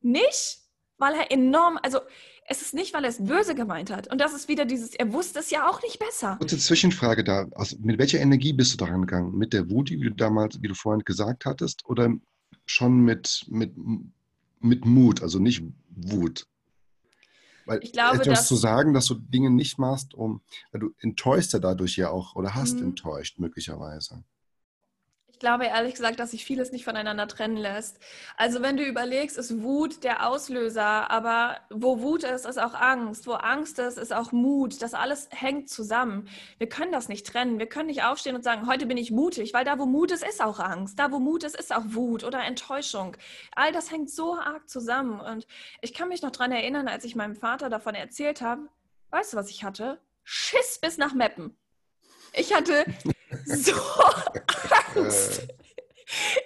Nicht, 0.00 0.60
weil 0.98 1.14
er 1.14 1.30
enorm, 1.32 1.78
also 1.82 2.00
es 2.46 2.62
ist 2.62 2.74
nicht, 2.74 2.94
weil 2.94 3.04
er 3.04 3.10
es 3.10 3.24
böse 3.24 3.54
gemeint 3.54 3.90
hat. 3.90 4.10
Und 4.10 4.20
das 4.20 4.32
ist 4.32 4.48
wieder 4.48 4.64
dieses, 4.64 4.94
er 4.94 5.12
wusste 5.12 5.40
es 5.40 5.50
ja 5.50 5.68
auch 5.68 5.82
nicht 5.82 5.98
besser. 5.98 6.36
Kurze 6.38 6.58
Zwischenfrage 6.58 7.24
da. 7.24 7.46
Also 7.54 7.76
mit 7.80 7.98
welcher 7.98 8.20
Energie 8.20 8.52
bist 8.52 8.72
du 8.72 8.76
daran 8.76 9.02
gegangen? 9.02 9.36
Mit 9.36 9.52
der 9.52 9.70
Wut, 9.70 9.90
wie 9.90 9.98
du 9.98 10.10
damals, 10.10 10.60
wie 10.60 10.68
du 10.68 10.74
vorhin 10.74 11.04
gesagt 11.04 11.46
hattest, 11.46 11.84
oder 11.86 12.10
schon 12.66 13.00
mit, 13.00 13.44
mit, 13.48 13.72
mit 14.60 14.84
Mut, 14.84 15.22
also 15.22 15.38
nicht 15.38 15.62
Wut? 15.90 16.46
Weil 17.66 17.80
ich 17.82 17.92
glaube, 17.92 18.18
etwas 18.18 18.46
zu 18.48 18.56
sagen, 18.56 18.92
dass 18.92 19.06
du 19.06 19.14
Dinge 19.14 19.50
nicht 19.50 19.78
machst, 19.78 20.14
um, 20.14 20.42
weil 20.70 20.80
du 20.80 20.90
enttäuschst 20.98 21.52
ja 21.52 21.58
dadurch 21.58 21.96
ja 21.96 22.10
auch 22.10 22.34
oder 22.36 22.54
hast 22.54 22.76
mhm. 22.76 22.84
enttäuscht 22.84 23.38
möglicherweise 23.38 24.24
glaube 25.42 25.66
ehrlich 25.66 25.94
gesagt, 25.94 26.20
dass 26.20 26.30
sich 26.30 26.44
vieles 26.44 26.70
nicht 26.70 26.84
voneinander 26.84 27.26
trennen 27.26 27.56
lässt. 27.56 27.98
Also 28.36 28.62
wenn 28.62 28.76
du 28.76 28.84
überlegst, 28.84 29.36
ist 29.36 29.60
Wut 29.60 30.04
der 30.04 30.28
Auslöser, 30.28 31.10
aber 31.10 31.56
wo 31.68 32.00
Wut 32.00 32.22
ist, 32.22 32.46
ist 32.46 32.58
auch 32.58 32.74
Angst. 32.74 33.26
Wo 33.26 33.32
Angst 33.32 33.80
ist, 33.80 33.98
ist 33.98 34.14
auch 34.14 34.30
Mut. 34.30 34.80
Das 34.80 34.94
alles 34.94 35.28
hängt 35.32 35.68
zusammen. 35.68 36.28
Wir 36.58 36.68
können 36.68 36.92
das 36.92 37.08
nicht 37.08 37.26
trennen. 37.26 37.58
Wir 37.58 37.66
können 37.66 37.88
nicht 37.88 38.04
aufstehen 38.04 38.36
und 38.36 38.44
sagen, 38.44 38.68
heute 38.68 38.86
bin 38.86 38.96
ich 38.96 39.10
mutig, 39.10 39.52
weil 39.52 39.64
da, 39.64 39.80
wo 39.80 39.84
Mut 39.84 40.12
ist, 40.12 40.24
ist 40.24 40.40
auch 40.40 40.60
Angst. 40.60 40.96
Da, 41.00 41.10
wo 41.10 41.18
Mut 41.18 41.42
ist, 41.42 41.56
ist 41.56 41.74
auch 41.74 41.84
Wut 41.86 42.22
oder 42.22 42.44
Enttäuschung. 42.44 43.16
All 43.56 43.72
das 43.72 43.90
hängt 43.90 44.10
so 44.10 44.36
arg 44.36 44.68
zusammen. 44.68 45.18
Und 45.18 45.48
ich 45.80 45.92
kann 45.92 46.08
mich 46.08 46.22
noch 46.22 46.30
daran 46.30 46.52
erinnern, 46.52 46.86
als 46.86 47.04
ich 47.04 47.16
meinem 47.16 47.34
Vater 47.34 47.68
davon 47.68 47.96
erzählt 47.96 48.42
habe, 48.42 48.68
weißt 49.10 49.32
du, 49.32 49.36
was 49.36 49.50
ich 49.50 49.64
hatte? 49.64 50.00
Schiss 50.22 50.78
bis 50.80 50.98
nach 50.98 51.14
Meppen. 51.14 51.56
Ich 52.32 52.54
hatte 52.54 52.84
so 53.44 53.72
Angst. 54.94 55.42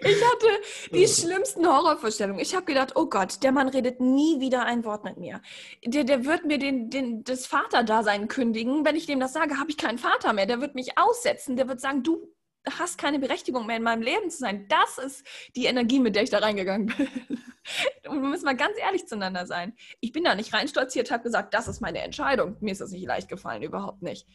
Ich 0.01 0.25
hatte 0.25 0.47
die 0.93 1.09
schlimmsten 1.09 1.67
Horrorvorstellungen. 1.67 2.41
Ich 2.41 2.55
habe 2.55 2.67
gedacht, 2.67 2.93
oh 2.95 3.07
Gott, 3.07 3.43
der 3.43 3.53
Mann 3.53 3.69
redet 3.69 4.01
nie 4.01 4.41
wieder 4.41 4.65
ein 4.65 4.85
Wort 4.85 5.05
mit 5.05 5.17
mir. 5.17 5.43
Der, 5.85 6.05
der 6.05 6.25
wird 6.25 6.45
mir 6.45 6.59
den, 6.59 6.89
den, 6.91 7.25
das 7.25 7.47
Vaterdasein 7.47 8.29
kündigen. 8.29 8.85
Wenn 8.85 8.97
ich 8.97 9.07
dem 9.07 9.19
das 9.19 9.33
sage, 9.33 9.59
habe 9.59 9.71
ich 9.71 9.77
keinen 9.77 9.99
Vater 9.99 10.33
mehr. 10.33 10.47
Der 10.47 10.61
wird 10.61 10.75
mich 10.75 10.97
aussetzen. 10.99 11.57
Der 11.57 11.69
wird 11.69 11.81
sagen, 11.81 12.03
du 12.05 12.33
hast 12.79 12.99
keine 12.99 13.19
Berechtigung 13.19 13.67
mehr 13.67 13.77
in 13.77 13.83
meinem 13.83 14.03
Leben 14.03 14.31
zu 14.31 14.39
sein. 14.39 14.67
Das 14.69 14.99
ist 14.99 15.27
die 15.55 15.67
Energie, 15.67 16.01
mit 16.01 16.17
der 16.17 16.23
ich 16.23 16.31
da 16.31 16.39
reingegangen 16.39 16.87
bin. 16.87 17.09
Und 18.09 18.23
wir 18.23 18.29
müssen 18.29 18.45
mal 18.45 18.57
ganz 18.57 18.79
ehrlich 18.79 19.07
zueinander 19.07 19.47
sein. 19.47 19.75
Ich 20.01 20.13
bin 20.13 20.25
da 20.25 20.35
nicht 20.35 20.53
reinstolziert, 20.53 21.11
habe 21.11 21.25
gesagt, 21.25 21.55
das 21.55 21.67
ist 21.67 21.81
meine 21.81 22.01
Entscheidung. 22.01 22.57
Mir 22.61 22.73
ist 22.73 22.81
das 22.81 22.93
nicht 22.93 23.07
leicht 23.07 23.29
gefallen, 23.29 23.63
überhaupt 23.63 24.03
nicht. 24.03 24.27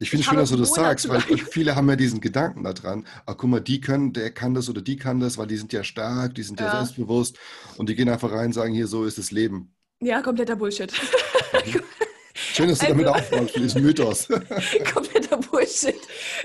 Ich 0.00 0.10
finde 0.10 0.22
es 0.22 0.28
schön, 0.28 0.38
dass 0.38 0.50
du 0.50 0.56
das 0.56 0.74
sagst, 0.74 1.08
weil 1.08 1.20
viele 1.20 1.76
haben 1.76 1.88
ja 1.88 1.96
diesen 1.96 2.20
Gedanken 2.20 2.64
daran, 2.64 3.06
ach 3.26 3.36
guck 3.36 3.50
mal, 3.50 3.60
die 3.60 3.80
können, 3.80 4.12
der 4.12 4.30
kann 4.30 4.54
das 4.54 4.68
oder 4.68 4.82
die 4.82 4.96
kann 4.96 5.20
das, 5.20 5.38
weil 5.38 5.46
die 5.46 5.56
sind 5.56 5.72
ja 5.72 5.84
stark, 5.84 6.34
die 6.34 6.42
sind 6.42 6.60
ja, 6.60 6.66
ja 6.66 6.76
selbstbewusst 6.76 7.38
und 7.76 7.88
die 7.88 7.94
gehen 7.94 8.08
einfach 8.08 8.32
rein 8.32 8.46
und 8.46 8.52
sagen, 8.52 8.74
hier, 8.74 8.86
so 8.86 9.04
ist 9.04 9.18
das 9.18 9.30
Leben. 9.30 9.74
Ja, 10.00 10.20
kompletter 10.22 10.56
Bullshit. 10.56 10.92
Schön, 12.34 12.68
dass 12.68 12.80
du 12.80 12.86
also, 12.86 13.02
damit 13.30 13.50
für 13.50 13.60
diesen 13.60 13.82
Mythos. 13.82 14.28
kompletter 14.92 15.36
Bullshit 15.36 16.00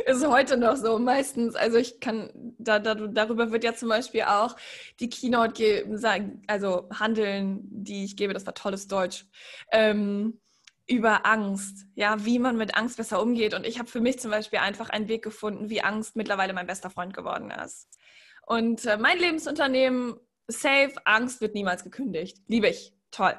ist 0.06 0.26
heute 0.26 0.58
noch 0.58 0.76
so 0.76 1.00
meistens. 1.00 1.56
Also 1.56 1.78
ich 1.78 2.00
kann, 2.00 2.30
da, 2.58 2.80
da, 2.80 2.96
darüber 2.96 3.52
wird 3.52 3.64
ja 3.64 3.74
zum 3.74 3.90
Beispiel 3.90 4.24
auch 4.24 4.56
die 5.00 5.10
Keynote 5.10 5.86
sagen, 5.98 6.44
also 6.48 6.88
handeln, 6.92 7.62
die 7.70 8.06
ich 8.06 8.16
gebe, 8.16 8.34
das 8.34 8.46
war 8.46 8.54
tolles 8.54 8.88
Deutsch. 8.88 9.26
Ähm, 9.72 10.40
über 10.90 11.26
Angst, 11.26 11.86
ja, 11.96 12.26
wie 12.26 12.40
man 12.40 12.58
mit 12.58 12.76
Angst 12.76 12.98
besser 12.98 13.22
umgeht. 13.22 13.54
Und 13.54 13.66
ich 13.66 13.78
habe 13.78 13.90
für 13.90 14.02
mich 14.02 14.20
zum 14.20 14.32
Beispiel 14.32 14.60
einfach 14.60 14.90
einen 14.90 15.08
Weg 15.08 15.24
gefunden, 15.24 15.70
wie 15.70 15.82
Angst 15.82 16.16
mittlerweile 16.16 16.54
mein 16.54 16.68
bester 16.68 16.90
Freund 16.90 17.14
geworden 17.14 17.52
ist. 17.52 17.88
Und 18.48 18.86
äh, 18.86 18.98
mein 18.98 19.20
Lebensunternehmen, 19.20 20.16
safe, 20.48 20.94
Angst 21.06 21.42
wird 21.42 21.54
niemals 21.54 21.84
gekündigt. 21.84 22.40
Liebe 22.48 22.68
ich, 22.68 22.94
toll. 23.12 23.38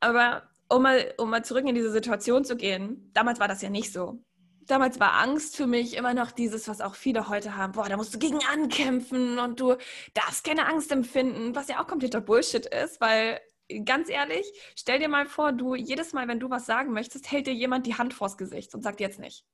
Aber 0.00 0.50
um 0.68 0.82
mal, 0.82 1.14
um 1.18 1.30
mal 1.30 1.44
zurück 1.44 1.64
in 1.66 1.76
diese 1.76 1.92
Situation 1.92 2.44
zu 2.44 2.56
gehen, 2.56 3.10
damals 3.14 3.38
war 3.38 3.46
das 3.46 3.62
ja 3.62 3.70
nicht 3.70 3.92
so. 3.92 4.18
Damals 4.66 4.98
war 4.98 5.12
Angst 5.20 5.56
für 5.56 5.68
mich 5.68 5.96
immer 5.96 6.14
noch 6.14 6.32
dieses, 6.32 6.66
was 6.66 6.80
auch 6.80 6.96
viele 6.96 7.28
heute 7.28 7.56
haben. 7.56 7.74
Boah, 7.74 7.88
da 7.88 7.96
musst 7.96 8.12
du 8.12 8.18
gegen 8.18 8.40
ankämpfen 8.52 9.38
und 9.38 9.60
du 9.60 9.76
darfst 10.14 10.42
keine 10.42 10.66
Angst 10.66 10.90
empfinden, 10.90 11.54
was 11.54 11.68
ja 11.68 11.80
auch 11.80 11.86
kompletter 11.86 12.20
Bullshit 12.20 12.66
ist, 12.66 13.00
weil 13.00 13.38
ganz 13.84 14.08
ehrlich, 14.08 14.46
stell 14.74 14.98
dir 14.98 15.08
mal 15.08 15.26
vor, 15.26 15.52
du 15.52 15.74
jedes 15.74 16.12
Mal, 16.12 16.28
wenn 16.28 16.40
du 16.40 16.50
was 16.50 16.66
sagen 16.66 16.92
möchtest, 16.92 17.30
hält 17.30 17.46
dir 17.46 17.54
jemand 17.54 17.86
die 17.86 17.96
Hand 17.96 18.14
vors 18.14 18.36
Gesicht 18.36 18.74
und 18.74 18.82
sagt 18.82 19.00
jetzt 19.00 19.18
nicht. 19.18 19.44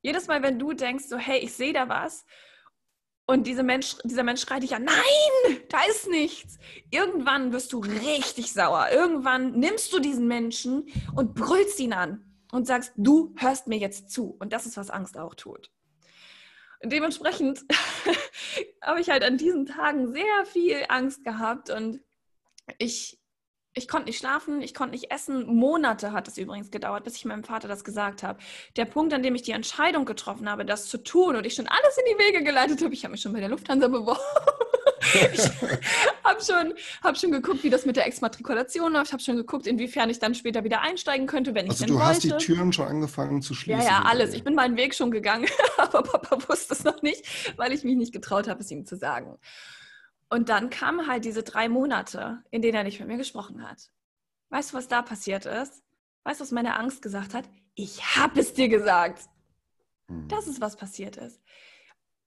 Jedes 0.00 0.26
Mal, 0.26 0.42
wenn 0.42 0.58
du 0.58 0.72
denkst, 0.72 1.04
so, 1.04 1.16
hey, 1.16 1.38
ich 1.38 1.52
sehe 1.52 1.72
da 1.72 1.88
was 1.88 2.24
und 3.26 3.46
dieser 3.46 3.62
Mensch, 3.62 3.96
dieser 4.04 4.24
Mensch 4.24 4.40
schreit 4.42 4.64
dich 4.64 4.74
an, 4.74 4.84
nein, 4.84 5.58
da 5.68 5.78
ist 5.88 6.08
nichts. 6.08 6.58
Irgendwann 6.90 7.52
wirst 7.52 7.72
du 7.72 7.78
richtig 7.78 8.52
sauer. 8.52 8.88
Irgendwann 8.92 9.52
nimmst 9.52 9.92
du 9.92 10.00
diesen 10.00 10.26
Menschen 10.26 10.86
und 11.14 11.34
brüllst 11.34 11.78
ihn 11.78 11.92
an 11.92 12.24
und 12.50 12.66
sagst, 12.66 12.92
du 12.96 13.34
hörst 13.38 13.68
mir 13.68 13.78
jetzt 13.78 14.10
zu. 14.10 14.36
Und 14.40 14.52
das 14.52 14.66
ist, 14.66 14.76
was 14.76 14.90
Angst 14.90 15.16
auch 15.16 15.34
tut. 15.34 15.70
Und 16.82 16.92
dementsprechend 16.92 17.64
habe 18.82 19.00
ich 19.00 19.08
halt 19.08 19.22
an 19.22 19.38
diesen 19.38 19.66
Tagen 19.66 20.12
sehr 20.12 20.44
viel 20.46 20.84
Angst 20.88 21.22
gehabt 21.24 21.70
und 21.70 22.00
ich 22.78 23.18
Ich 23.74 23.88
konnte 23.88 24.06
nicht 24.06 24.18
schlafen, 24.18 24.60
ich 24.60 24.74
konnte 24.74 24.92
nicht 24.92 25.10
essen. 25.10 25.46
Monate 25.46 26.12
hat 26.12 26.28
es 26.28 26.36
übrigens 26.36 26.70
gedauert, 26.70 27.04
bis 27.04 27.16
ich 27.16 27.24
meinem 27.24 27.42
Vater 27.42 27.68
das 27.68 27.84
gesagt 27.84 28.22
habe. 28.22 28.38
Der 28.76 28.84
Punkt, 28.84 29.14
an 29.14 29.22
dem 29.22 29.34
ich 29.34 29.42
die 29.42 29.52
Entscheidung 29.52 30.04
getroffen 30.04 30.48
habe, 30.50 30.64
das 30.66 30.88
zu 30.88 30.98
tun 30.98 31.36
und 31.36 31.46
ich 31.46 31.54
schon 31.54 31.68
alles 31.68 31.96
in 31.96 32.04
die 32.12 32.18
Wege 32.22 32.44
geleitet 32.44 32.82
habe, 32.82 32.92
ich 32.92 33.04
habe 33.04 33.12
mich 33.12 33.22
schon 33.22 33.32
bei 33.32 33.40
der 33.40 33.48
Lufthansa 33.48 33.88
beworben. 33.88 34.20
ich 35.32 35.50
habe 36.22 36.42
schon, 36.42 36.74
hab 37.02 37.16
schon 37.16 37.32
geguckt, 37.32 37.62
wie 37.64 37.70
das 37.70 37.86
mit 37.86 37.96
der 37.96 38.06
Exmatrikulation 38.06 38.92
läuft. 38.92 39.08
Ich 39.08 39.12
habe 39.12 39.22
schon 39.22 39.36
geguckt, 39.36 39.66
inwiefern 39.66 40.10
ich 40.10 40.18
dann 40.18 40.34
später 40.34 40.64
wieder 40.64 40.82
einsteigen 40.82 41.26
könnte, 41.26 41.54
wenn 41.54 41.66
ich 41.66 41.72
also 41.72 41.84
denn 41.86 41.94
du 41.94 42.00
wollte. 42.00 42.08
hast 42.08 42.24
die 42.24 42.36
Türen 42.36 42.72
schon 42.72 42.86
angefangen 42.86 43.42
zu 43.42 43.54
schließen? 43.54 43.80
Ja, 43.80 43.86
ja, 43.86 44.02
alles. 44.04 44.34
Ich 44.34 44.44
bin 44.44 44.54
meinen 44.54 44.76
Weg 44.76 44.94
schon 44.94 45.10
gegangen, 45.10 45.48
aber 45.78 46.02
Papa 46.02 46.38
wusste 46.48 46.74
es 46.74 46.84
noch 46.84 47.02
nicht, 47.02 47.56
weil 47.56 47.72
ich 47.72 47.84
mich 47.84 47.96
nicht 47.96 48.12
getraut 48.12 48.48
habe, 48.48 48.60
es 48.60 48.70
ihm 48.70 48.86
zu 48.86 48.96
sagen. 48.96 49.38
Und 50.32 50.48
dann 50.48 50.70
kamen 50.70 51.08
halt 51.08 51.26
diese 51.26 51.42
drei 51.42 51.68
Monate, 51.68 52.42
in 52.50 52.62
denen 52.62 52.74
er 52.74 52.84
nicht 52.84 52.98
mit 52.98 53.06
mir 53.06 53.18
gesprochen 53.18 53.68
hat. 53.68 53.92
Weißt 54.48 54.72
du, 54.72 54.78
was 54.78 54.88
da 54.88 55.02
passiert 55.02 55.44
ist? 55.44 55.84
Weißt 56.24 56.40
du, 56.40 56.44
was 56.44 56.52
meine 56.52 56.78
Angst 56.78 57.02
gesagt 57.02 57.34
hat? 57.34 57.44
Ich 57.74 58.16
habe 58.16 58.40
es 58.40 58.54
dir 58.54 58.70
gesagt. 58.70 59.28
Hm. 60.08 60.28
Das 60.28 60.46
ist, 60.46 60.62
was 60.62 60.76
passiert 60.76 61.18
ist. 61.18 61.42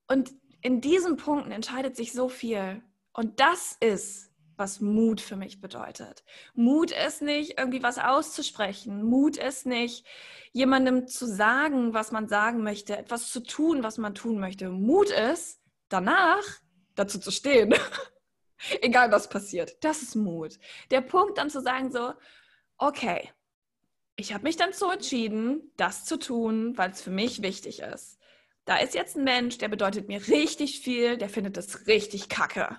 Und 0.07 0.31
in 0.61 0.81
diesen 0.81 1.17
Punkten 1.17 1.51
entscheidet 1.51 1.95
sich 1.95 2.13
so 2.13 2.29
viel. 2.29 2.83
Und 3.11 3.39
das 3.39 3.75
ist, 3.79 4.31
was 4.55 4.81
Mut 4.81 5.19
für 5.19 5.35
mich 5.35 5.59
bedeutet. 5.59 6.23
Mut 6.53 6.91
ist 6.91 7.23
nicht, 7.23 7.57
irgendwie 7.57 7.81
was 7.81 7.97
auszusprechen. 7.97 9.03
Mut 9.03 9.35
ist 9.35 9.65
nicht, 9.65 10.05
jemandem 10.51 11.07
zu 11.07 11.25
sagen, 11.25 11.95
was 11.95 12.11
man 12.11 12.27
sagen 12.27 12.61
möchte, 12.61 12.95
etwas 12.95 13.31
zu 13.31 13.41
tun, 13.41 13.81
was 13.81 13.97
man 13.97 14.13
tun 14.13 14.37
möchte. 14.37 14.69
Mut 14.69 15.09
ist, 15.09 15.59
danach 15.89 16.43
dazu 16.95 17.19
zu 17.19 17.31
stehen. 17.31 17.73
Egal 18.81 19.11
was 19.11 19.29
passiert. 19.29 19.83
Das 19.83 20.01
ist 20.01 20.15
Mut. 20.15 20.57
Der 20.91 21.01
Punkt 21.01 21.37
dann 21.37 21.49
zu 21.49 21.61
sagen 21.61 21.91
so, 21.91 22.13
okay, 22.77 23.31
ich 24.15 24.33
habe 24.33 24.43
mich 24.43 24.57
dann 24.57 24.73
so 24.73 24.91
entschieden, 24.91 25.71
das 25.77 26.05
zu 26.05 26.17
tun, 26.17 26.77
weil 26.77 26.91
es 26.91 27.01
für 27.01 27.11
mich 27.11 27.41
wichtig 27.41 27.79
ist. 27.81 28.17
Da 28.63 28.77
ist 28.77 28.95
jetzt 28.95 29.15
ein 29.15 29.23
Mensch, 29.23 29.57
der 29.57 29.67
bedeutet 29.67 30.07
mir 30.07 30.27
richtig 30.27 30.79
viel, 30.79 31.17
der 31.17 31.29
findet 31.29 31.57
es 31.57 31.87
richtig 31.87 32.29
kacke. 32.29 32.77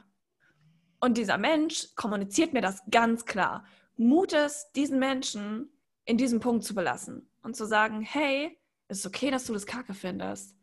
Und 0.99 1.19
dieser 1.19 1.39
Mensch 1.39 1.95
kommuniziert 1.95 2.53
mir 2.53 2.63
das 2.63 2.83
ganz 2.91 3.27
klar. 3.27 3.65
Mut 3.97 4.33
es, 4.33 4.73
diesen 4.73 4.99
Menschen 4.99 5.71
in 6.05 6.17
diesem 6.17 6.41
Punkt 6.41 6.65
zu 6.65 6.75
belassen 6.75 7.31
und 7.43 7.55
zu 7.55 7.67
sagen, 7.67 8.01
hey, 8.01 8.59
es 8.89 8.99
ist 9.01 9.07
okay, 9.07 9.31
dass 9.31 9.45
du 9.45 9.53
das 9.53 9.67
kacke 9.67 9.95
findest. 9.95 10.57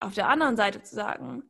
Auf 0.00 0.14
der 0.14 0.28
anderen 0.28 0.56
Seite 0.56 0.82
zu 0.82 0.94
sagen, 0.94 1.44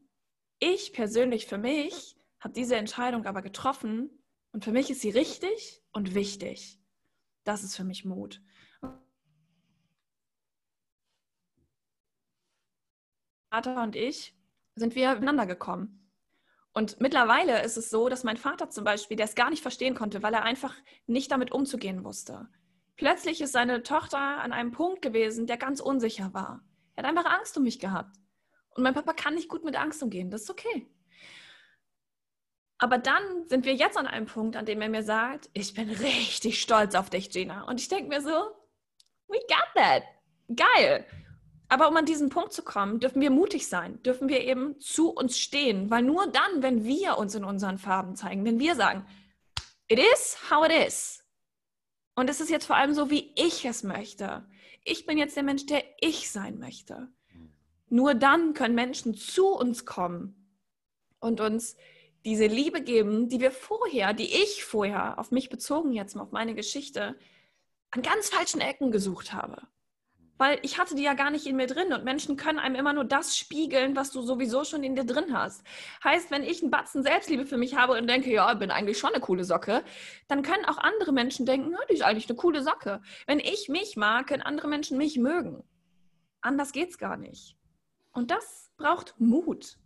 ich 0.62 0.92
persönlich 0.92 1.46
für 1.46 1.58
mich 1.58 2.16
habe 2.38 2.54
diese 2.54 2.76
Entscheidung 2.76 3.26
aber 3.26 3.42
getroffen 3.42 4.10
und 4.52 4.64
für 4.64 4.70
mich 4.70 4.90
ist 4.90 5.00
sie 5.00 5.10
richtig 5.10 5.82
und 5.92 6.14
wichtig. 6.14 6.78
Das 7.42 7.64
ist 7.64 7.76
für 7.76 7.84
mich 7.84 8.04
Mut. 8.04 8.40
Vater 13.50 13.82
und 13.82 13.96
ich 13.96 14.36
sind 14.76 14.94
wir 14.94 15.10
miteinander 15.14 15.46
gekommen. 15.46 16.08
Und 16.72 17.00
mittlerweile 17.00 17.62
ist 17.62 17.76
es 17.76 17.90
so, 17.90 18.08
dass 18.08 18.24
mein 18.24 18.36
Vater 18.38 18.70
zum 18.70 18.84
Beispiel, 18.84 19.16
der 19.16 19.26
es 19.26 19.34
gar 19.34 19.50
nicht 19.50 19.62
verstehen 19.62 19.94
konnte, 19.94 20.22
weil 20.22 20.32
er 20.32 20.44
einfach 20.44 20.74
nicht 21.06 21.30
damit 21.32 21.50
umzugehen 21.50 22.04
wusste. 22.04 22.48
Plötzlich 22.96 23.40
ist 23.40 23.52
seine 23.52 23.82
Tochter 23.82 24.18
an 24.18 24.52
einem 24.52 24.70
Punkt 24.70 25.02
gewesen, 25.02 25.46
der 25.46 25.56
ganz 25.56 25.80
unsicher 25.80 26.32
war. 26.32 26.62
Er 26.94 27.02
hat 27.02 27.10
einfach 27.10 27.30
Angst 27.30 27.56
um 27.58 27.64
mich 27.64 27.78
gehabt. 27.80 28.21
Und 28.74 28.82
mein 28.82 28.94
Papa 28.94 29.12
kann 29.12 29.34
nicht 29.34 29.48
gut 29.48 29.64
mit 29.64 29.76
Angst 29.76 30.02
umgehen. 30.02 30.30
Das 30.30 30.42
ist 30.42 30.50
okay. 30.50 30.86
Aber 32.78 32.98
dann 32.98 33.46
sind 33.48 33.64
wir 33.64 33.74
jetzt 33.74 33.96
an 33.96 34.08
einem 34.08 34.26
Punkt, 34.26 34.56
an 34.56 34.66
dem 34.66 34.82
er 34.82 34.88
mir 34.88 35.04
sagt, 35.04 35.48
ich 35.52 35.72
bin 35.72 35.88
richtig 35.88 36.60
stolz 36.60 36.94
auf 36.94 37.10
dich, 37.10 37.30
Gina. 37.30 37.62
Und 37.68 37.80
ich 37.80 37.88
denke 37.88 38.08
mir 38.08 38.20
so, 38.20 38.56
we 39.28 39.38
got 39.48 39.68
that. 39.74 40.02
Geil. 40.54 41.06
Aber 41.68 41.88
um 41.88 41.96
an 41.96 42.06
diesen 42.06 42.28
Punkt 42.28 42.52
zu 42.52 42.62
kommen, 42.62 43.00
dürfen 43.00 43.22
wir 43.22 43.30
mutig 43.30 43.66
sein, 43.66 44.02
dürfen 44.02 44.28
wir 44.28 44.40
eben 44.42 44.78
zu 44.80 45.10
uns 45.10 45.38
stehen, 45.38 45.90
weil 45.90 46.02
nur 46.02 46.26
dann, 46.26 46.62
wenn 46.62 46.84
wir 46.84 47.16
uns 47.18 47.34
in 47.34 47.44
unseren 47.44 47.78
Farben 47.78 48.14
zeigen, 48.14 48.44
wenn 48.44 48.58
wir 48.58 48.74
sagen, 48.74 49.06
it 49.88 49.98
is 49.98 50.36
how 50.50 50.66
it 50.66 50.86
is. 50.86 51.24
Und 52.14 52.28
es 52.28 52.40
ist 52.40 52.50
jetzt 52.50 52.66
vor 52.66 52.76
allem 52.76 52.92
so, 52.92 53.10
wie 53.10 53.32
ich 53.36 53.64
es 53.64 53.84
möchte. 53.84 54.46
Ich 54.84 55.06
bin 55.06 55.16
jetzt 55.16 55.36
der 55.36 55.44
Mensch, 55.44 55.66
der 55.66 55.84
ich 56.00 56.30
sein 56.30 56.58
möchte. 56.58 57.08
Nur 57.92 58.14
dann 58.14 58.54
können 58.54 58.74
Menschen 58.74 59.12
zu 59.12 59.48
uns 59.48 59.84
kommen 59.84 60.48
und 61.20 61.42
uns 61.42 61.76
diese 62.24 62.46
Liebe 62.46 62.80
geben, 62.80 63.28
die 63.28 63.38
wir 63.38 63.50
vorher, 63.50 64.14
die 64.14 64.32
ich 64.32 64.64
vorher, 64.64 65.18
auf 65.18 65.30
mich 65.30 65.50
bezogen 65.50 65.92
jetzt 65.92 66.16
mal 66.16 66.22
auf 66.22 66.32
meine 66.32 66.54
Geschichte, 66.54 67.18
an 67.90 68.00
ganz 68.00 68.30
falschen 68.30 68.62
Ecken 68.62 68.92
gesucht 68.92 69.34
habe. 69.34 69.60
Weil 70.38 70.58
ich 70.62 70.78
hatte 70.78 70.94
die 70.94 71.02
ja 71.02 71.12
gar 71.12 71.30
nicht 71.30 71.46
in 71.46 71.56
mir 71.56 71.66
drin 71.66 71.92
und 71.92 72.02
Menschen 72.02 72.38
können 72.38 72.58
einem 72.58 72.76
immer 72.76 72.94
nur 72.94 73.04
das 73.04 73.36
spiegeln, 73.36 73.94
was 73.94 74.10
du 74.10 74.22
sowieso 74.22 74.64
schon 74.64 74.84
in 74.84 74.96
dir 74.96 75.04
drin 75.04 75.36
hast. 75.36 75.62
Heißt, 76.02 76.30
wenn 76.30 76.44
ich 76.44 76.62
einen 76.62 76.70
Batzen 76.70 77.02
Selbstliebe 77.02 77.44
für 77.44 77.58
mich 77.58 77.76
habe 77.76 77.98
und 77.98 78.08
denke, 78.08 78.32
ja, 78.32 78.54
bin 78.54 78.70
eigentlich 78.70 78.96
schon 78.96 79.12
eine 79.12 79.20
coole 79.20 79.44
Socke, 79.44 79.84
dann 80.28 80.40
können 80.40 80.64
auch 80.64 80.78
andere 80.78 81.12
Menschen 81.12 81.44
denken, 81.44 81.72
ja, 81.72 81.78
die 81.90 81.94
ist 81.96 82.02
eigentlich 82.02 82.30
eine 82.30 82.38
coole 82.38 82.62
Socke. 82.62 83.02
Wenn 83.26 83.38
ich 83.38 83.68
mich 83.68 83.98
mag, 83.98 84.28
können 84.28 84.42
andere 84.42 84.68
Menschen 84.68 84.96
mich 84.96 85.18
mögen. 85.18 85.62
Anders 86.40 86.72
geht's 86.72 86.96
gar 86.96 87.18
nicht. 87.18 87.54
Und 88.12 88.30
das 88.30 88.70
braucht 88.76 89.14
Mut. 89.18 89.78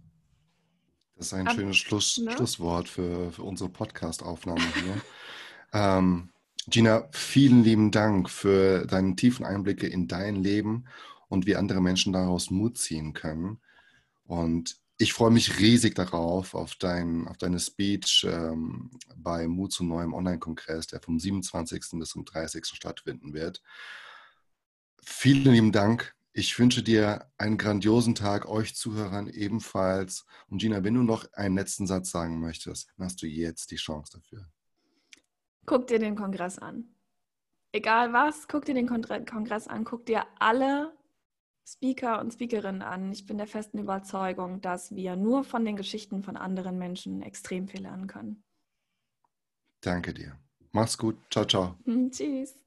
Das 1.17 1.29
ist 1.29 1.35
ein 1.35 1.47
Aber, 1.47 1.57
schönes 1.57 1.77
Schluss, 1.77 2.19
ne? 2.19 2.33
Schlusswort 2.33 2.89
für, 2.89 3.33
für 3.33 3.43
unsere 3.43 3.71
Podcast-Aufnahme 3.71 4.65
hier. 4.83 5.01
ähm, 5.73 6.31
Gina, 6.69 7.09
vielen 7.12 7.62
lieben 7.62 7.91
Dank 7.91 8.29
für 8.29 8.87
deine 8.87 9.15
tiefen 9.15 9.47
Einblicke 9.47 9.87
in 9.87 10.09
dein 10.09 10.37
Leben 10.37 10.87
und 11.29 11.47
wie 11.47 11.57
andere 11.57 11.81
Menschen 11.81 12.12
daraus 12.12 12.51
Mut 12.51 12.77
ziehen 12.77 13.12
können. 13.12 13.61
Und 14.25 14.77
ich 14.99 15.12
freue 15.12 15.31
mich 15.31 15.61
riesig 15.61 15.95
darauf, 15.95 16.55
auf, 16.55 16.75
dein, 16.75 17.29
auf 17.29 17.37
deine 17.37 17.61
Speech 17.61 18.27
ähm, 18.29 18.91
bei 19.17 19.47
Mut 19.47 19.73
zu 19.73 19.85
neuem 19.85 20.12
Online-Kongress, 20.12 20.89
der 20.89 21.01
vom 21.01 21.21
27. 21.21 21.85
bis 21.93 22.11
zum 22.11 22.25
30. 22.25 22.67
stattfinden 22.67 23.33
wird. 23.33 23.62
Vielen 25.03 25.53
lieben 25.53 25.73
Dank 25.73 26.15
ich 26.37 26.59
wünsche 26.59 26.83
dir 26.83 27.33
einen 27.38 27.57
grandiosen 27.57 28.14
Tag, 28.14 28.46
euch 28.46 28.75
Zuhörern 28.75 29.27
ebenfalls. 29.27 30.27
Und 30.49 30.59
Gina, 30.61 30.85
wenn 30.85 30.92
du 30.92 31.03
noch 31.03 31.33
einen 31.33 31.57
letzten 31.57 31.87
Satz 31.87 32.11
sagen 32.11 32.40
möchtest, 32.40 32.92
dann 32.96 33.07
hast 33.07 33.22
du 33.22 33.27
jetzt 33.27 33.70
die 33.70 33.77
Chance 33.77 34.18
dafür. 34.18 34.46
Guck 35.64 35.87
dir 35.87 35.99
den 35.99 36.14
Kongress 36.14 36.59
an. 36.59 36.94
Egal 37.72 38.12
was, 38.12 38.49
guck 38.49 38.66
dir 38.66 38.75
den 38.75 38.87
Kongress 38.87 39.66
an, 39.66 39.85
guck 39.85 40.05
dir 40.05 40.27
alle 40.38 40.94
Speaker 41.66 42.20
und 42.20 42.35
Speakerinnen 42.35 42.83
an. 42.83 43.11
Ich 43.12 43.25
bin 43.25 43.38
der 43.38 43.46
festen 43.46 43.79
Überzeugung, 43.79 44.61
dass 44.61 44.94
wir 44.94 45.16
nur 45.16 45.42
von 45.42 45.64
den 45.64 45.77
Geschichten 45.77 46.22
von 46.22 46.37
anderen 46.37 46.77
Menschen 46.77 47.22
extrem 47.22 47.66
viel 47.66 47.81
lernen 47.81 48.09
können. 48.09 48.44
Danke 49.81 50.12
dir. 50.12 50.38
Mach's 50.72 50.99
gut. 50.99 51.16
Ciao, 51.31 51.46
ciao. 51.46 51.79
Tschüss. 52.11 52.65